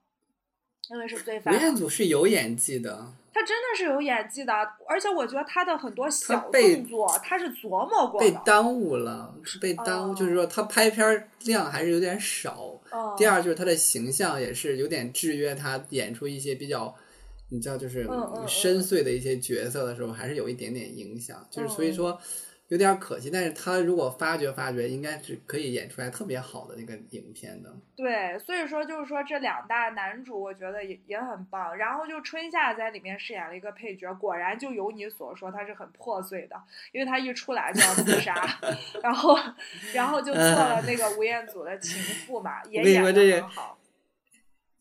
[0.90, 1.60] 因为是罪犯嘛。
[1.60, 4.54] 吴彦祖是有演技的，他真的是有演技的，
[4.88, 8.30] 而且我觉得他的很多小动作他是琢磨过的。
[8.30, 12.80] 被耽误了，是被耽误，哦就是说他拍片儿量还是有点少。
[12.92, 16.94] 嗯第二就是他的形象也是有点制约他演出一些比较，
[17.50, 18.08] 你知道，就是
[18.48, 21.46] 深邃的一些角色的时候，还是有一点点影响。
[21.50, 22.22] 就是所以嗯说
[22.74, 27.72] 有点可惜，但是他如果发掘发掘，应该是可以演出来特别好的那个影片的。
[27.96, 31.78] 对，所以说就是说这两大男主，我觉得也也很棒。
[31.78, 36.60] 然后就春夏在里面饰演了一个配角，果然就有你所说，他是很破碎的，
[36.92, 38.34] 因为他一出来就要自杀，
[39.04, 39.38] 然后
[39.94, 43.78] 然后就做了那个吴彦祖的情妇嘛，也演得说这是很好。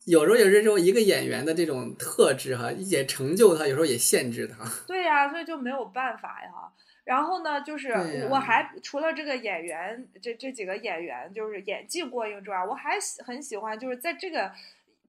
[0.05, 4.67] 有时候有些时候一个演员的这种特质哈，也成就他，有时候也限制他。
[4.87, 6.49] 对呀、所以就没有办法呀。
[7.03, 7.91] 然后呢，就是
[8.29, 14.51] 我还除了这个演员，这这几个演员就是演技过硬之外，我还喜很喜欢就是在这个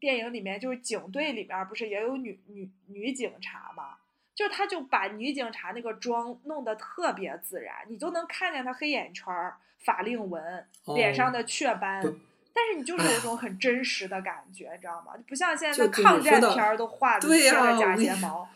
[0.00, 3.96] 电影里面就是警队里面不是也有女女女警察吗？
[4.34, 10.66] 就是他就把女警察那个妆弄得特别自然，你都能看见她黑眼圈儿、法令纹、
[10.96, 12.12] 脸上的雀斑，哦
[12.52, 15.12] 但是你就是有一种很真实的感觉，你知道吗？
[15.28, 18.48] 不像现在的抗战片儿都画的贴了假睫毛，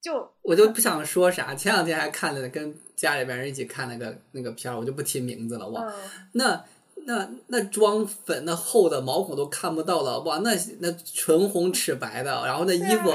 [0.00, 1.54] 就我就不想说啥。
[1.54, 5.68] 前两天还看了跟家里边人一起看那个那个片儿，我就不提名字了。
[5.68, 5.92] 哇，嗯，
[6.32, 6.64] 那
[7.06, 10.50] 那那妆粉那厚的毛孔都看不到了，哇，那
[10.80, 13.14] 那唇红齿白的，然后那衣服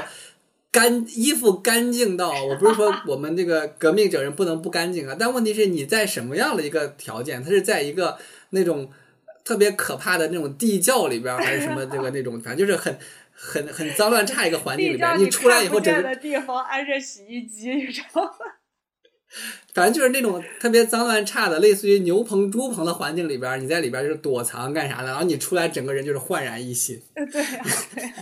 [0.70, 7.42] 干衣服干净到，我不是说我们这个革命者人不能不干净啊，但问题是你在什么样的一个条件？
[7.42, 8.18] 它是在一个
[8.50, 8.90] 那种
[9.44, 12.98] 特别可怕的那种地窖里边儿，还是什么这个那种，反正就是很
[13.34, 18.30] 很很脏乱差一个环境里边你你出来以后整个地方安着洗衣机，你知道吗？
[19.74, 27.02] 反正就是那种特别脏乱差的，类似于牛棚、猪棚的环境里边，你在里边就是躲藏干啥的，然后你出来整个人就是焕然一新。
[27.14, 28.12] 对呀、对呀、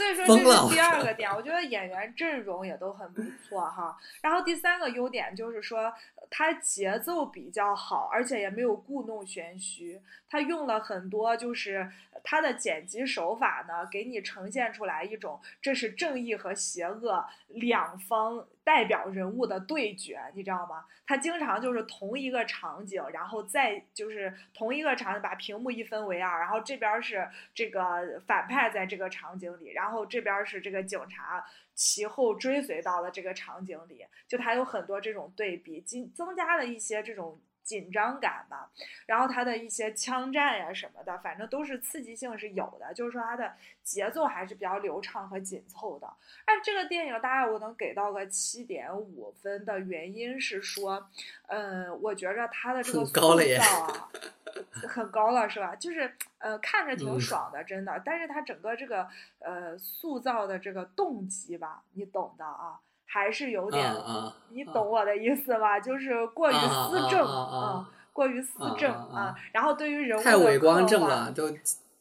[0.00, 3.94] 所以说这是第二个点，我觉得演员阵容也都很不 错哈。
[4.22, 5.92] 然后第三个优点就是说，
[6.30, 10.00] 它节奏比较好，而且也没有故弄玄虚。
[10.26, 11.90] 它用了很多就是
[12.24, 20.84] 它的剪辑手法呢，给你呈现出来一种这是正义和邪恶两方代表人物的对决，你知道吗？
[21.04, 31.44] 他经常就是同一个场景，然后再就是同一个场景把屏幕一分为二，然后这边是这个反派在这个场景里，然后这边是这个警察
[31.74, 38.70] 其后追随到了这个场景里，就他有很多这种对比，增增加了一些这种紧张感吧。
[39.06, 46.08] 然后它的一些枪战呀什么的，反正都是刺激性是有的，就是说它的节奏还是比较流畅和紧凑的。
[46.46, 51.08] 但这个电影大概我能给到个七点五分的原因是说，
[51.48, 54.08] 嗯，我觉着它的这个塑造啊，
[54.88, 55.74] 很高了是吧？
[55.76, 58.00] 就是呃看着挺嗯爽的，真的。
[58.04, 59.08] 但是它整个这个
[59.40, 62.80] 呃塑造的这个动机吧，你懂的啊，
[63.12, 65.80] 还是有啊点，啊，你懂我的意思吧？
[65.80, 71.50] 就是过于啊思政啊过于思政啊然后对于人物太的伪光正了，就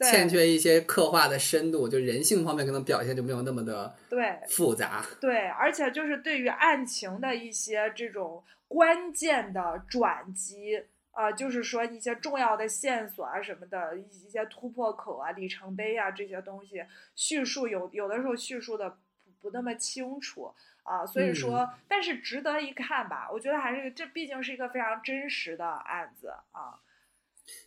[0.01, 5.03] 欠缺一些刻画的深度，就人性方面可能表现就没有那么的对复杂。
[5.19, 16.81] 对，而且就是对于案情的一些这种关键的转机啊、就是说一些重要的线索啊什么的，一一些突破口啊、里程碑啊这些东西，
[17.13, 18.95] 叙述有有的时候叙述的不
[19.41, 20.53] 不那么清楚
[20.89, 23.29] 啊、所以说，嗯但是值得一看吧。
[23.31, 26.81] 我觉得还是这毕竟是一个非常真实的案子啊。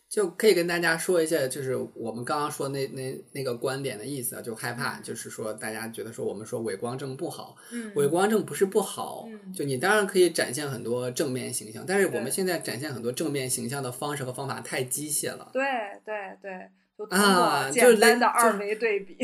[0.07, 15.49] 就可以跟大家说一下，就是我们刚刚说那那那个观点的意思啊，就害怕，就是说大家觉得说我们说伪光正不好，嗯，伪光正不是不好，嗯就你当然可以展现很多正面形象，但是我们现在展现很多正面形象的方式和方法太机械了。
[15.51, 15.63] 对
[16.05, 19.17] 对对，就通啊过就是类简单的二就维对比。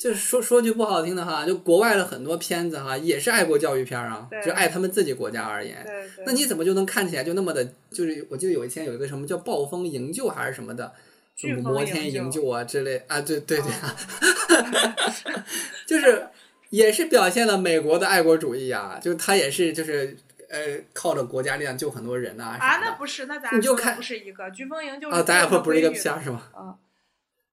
[0.00, 5.76] 就是说说句不好听的哈，就国外的很多片子哈，也是爱国教育片啊，就爱他们自己国家而言。
[6.24, 7.62] 那你怎么就能看起来就那么的？
[7.90, 10.90] 就是我记得有一天有一个什么叫暴风营救还是什么的，
[11.36, 13.94] 什么摩天营救啊之类啊，对对对啊，
[15.36, 15.42] 哦
[15.86, 16.26] 就是
[16.70, 20.16] 也是表现了美国的爱国主义啊，就是他也是就是
[20.48, 20.58] 呃
[20.94, 26.42] 靠着国家力量救很多人呐、啊，啥的那不是，那咱俩说的你就看不是一个飓风营救啊，咱俩说说不是一个片儿是吗？
[26.56, 26.74] 嗯，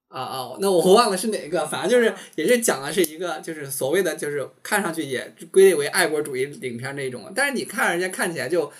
[0.09, 8.71] 啊啊，那我忘了是哪个，反正就是也是讲的是一个就是所谓的就是看上去也归类为爱国主义影片那种，但是你看人家看起来就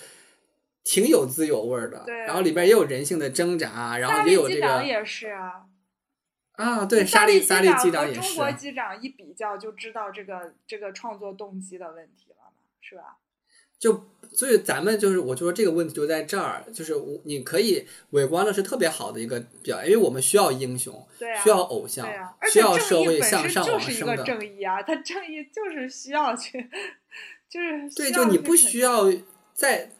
[0.84, 5.66] 挺有滋有味儿的，对然后里边也有人性的挣扎，然后也有这个也是啊，
[6.52, 13.18] 啊，对，沙利利沙利机机长也是和中国机长一比较就知道这个这个创作动机的问题了嘛，是吧？
[13.78, 22.06] 就所以咱们就是我就说这个问题就在这儿，就是我你可以伪光正是特别好的一个表，因为我们需要英雄，对啊，需要偶像
[22.52, 24.22] 需要社会向上往升的。
[24.22, 26.60] 正义啊，他正义就是需要去，
[27.48, 29.10] 就是对，就你不需要
[29.54, 29.90] 在，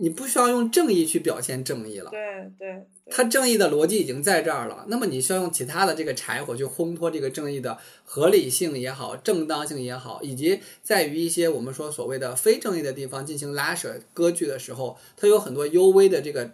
[0.00, 2.10] 你不需要用正义去表现正义了。
[2.10, 2.20] 对
[2.58, 16.50] 对对它正义的逻辑已经在这儿了，那么你需要用其他的这个柴火去烘托这个正义的合理性也好、正当性也好，以及在于一些我们说所谓的非正义的地方进行拉扯割据的时候，它有很多幽微的这个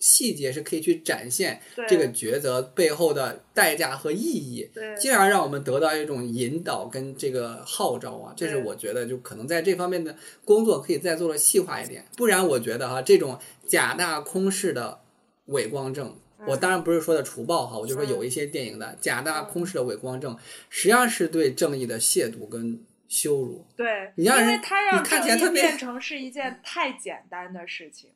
[0.00, 4.68] 细节是可以去展现这个抉择背后的代价和意义。
[4.98, 15.00] 进而让我们得到一种引导跟这个号召啊，这是我觉得就可能在这方面的工作可以再做的细化一点，不然我觉得哈、这种假大空式的
[15.46, 16.16] 伪光正，
[16.46, 20.36] 我当然不是说的除暴哈，我就说有一些电影的假大空式的伪光正，
[20.68, 23.66] 实际上是对正义的亵渎跟羞辱。
[23.76, 28.10] 对，你让人因为他让你看正义起来特别变成是一件太简单的事情，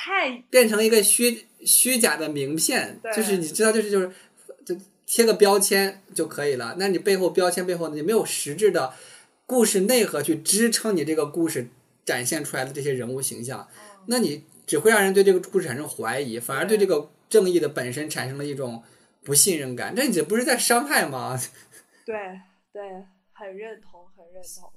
[0.00, 4.12] 太变成一个虚虚假的名片，就是你知道，就是就是，
[4.64, 6.76] 就贴个标签就可以了。
[6.78, 8.94] 那你背后标签背后你没有实质的
[9.44, 11.68] 故事内核去支撑你这个故事
[12.04, 13.66] 展现出来的这些人物形象，
[14.06, 18.84] 那你只会让人对这个故事产生怀疑，反而对这个正义的本身产生了一种
[19.24, 19.96] 不信任感。
[19.96, 21.36] 这你这不是在伤害吗？
[22.06, 22.14] 对
[22.72, 22.82] 对，
[23.32, 24.72] 很认同，很认同。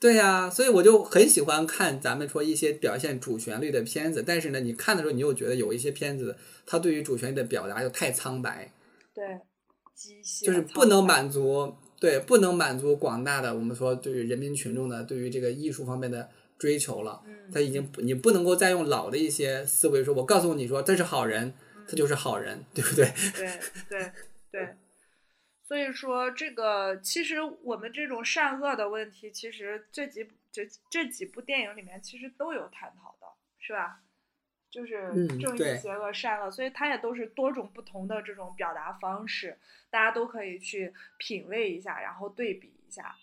[0.00, 8.72] 对呀、所以我就很喜欢看咱们说一些表现主旋律的片子，但是呢，你看的时候你又觉得有一些片子它对于主旋律的表达又太苍白，
[9.12, 9.40] 对，
[9.94, 17.20] 机械就是不能满足，对，不能满足广大的我们说对于人民群众的对于这个艺术方面的追求了。
[17.26, 21.52] 嗯，他已经你不能够再用老的一些思维说，我告诉你说这是好人，
[21.86, 23.12] 他就是好人，对不对？
[23.36, 23.60] 对
[23.90, 24.12] 对
[24.50, 24.76] 对，
[25.70, 33.28] 所以说这个其实我们这种善恶的问题，其实这几这这几部电影里面其实都有探讨的，
[33.60, 34.00] 是吧？
[34.68, 39.56] 就是嗯正义、邪恶、善恶，所以它也都是多种不同的这种表达方式，
[39.90, 43.14] 大家都可以去品味一下，然后对比一下。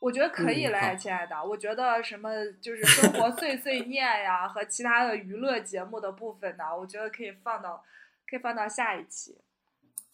[0.00, 1.40] 我觉得可以嘞，嗯亲爱的。
[1.44, 7.84] 我觉得什么就是生活碎碎念呀，和其他的娱乐节目的部分呢，我觉得可以放到
[8.28, 9.38] 可以放到下一期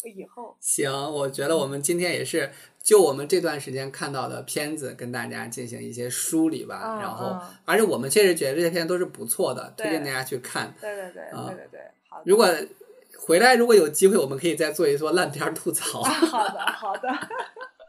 [0.08, 0.56] 以后。
[0.60, 2.50] 行，我觉得我们今天也是
[2.82, 10.72] 就我们这段时间看到的片子跟大家进行一些梳理吧，嗯然后嗯而且我们确实觉得这些片子都是不错的，推荐大家去看。
[10.80, 12.22] 对对对啊对对对，好的。
[12.24, 12.48] 如果
[13.18, 17.08] 回来如果有机会，我们可以再做一做烂片儿吐槽，好的好的，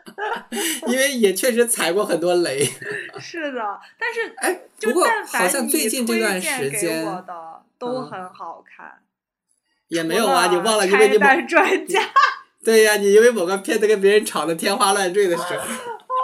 [0.88, 2.64] 因为也确实踩过很多雷。
[3.20, 7.34] 是的，但是哎，不过好像最近这段时间我的
[7.80, 9.00] 都嗯很好看，
[9.92, 12.00] 也没有啊，你忘了，因为你专家。
[12.64, 15.56] 对呀、你因为某个片子跟别人吵得天花乱坠的时候。
[15.60, 16.16] 哦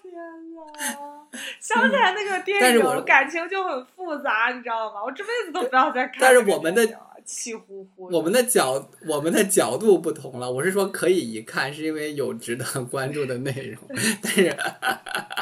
[0.00, 0.12] 天
[0.54, 1.26] 呐！
[1.58, 5.02] 想起来那个电影，感情就很复杂，你知道吗？
[5.04, 6.18] 我这辈子都不要再看。
[6.20, 6.86] 但是我们的
[7.24, 13.82] 气呼呼，我们的角我们的角度不同了，我是说可以一看，是因为有值得 关注的内容。
[14.22, 14.56] 但是，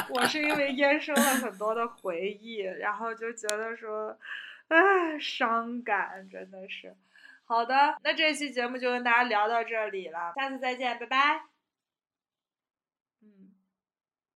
[0.09, 4.17] 我是因为衍生了很多的回忆，然后就觉得说，
[4.69, 6.95] 唉，伤感，真的是。
[7.53, 11.52] 好的，那这期节目就跟大家聊到这里了，下次再见，拜拜。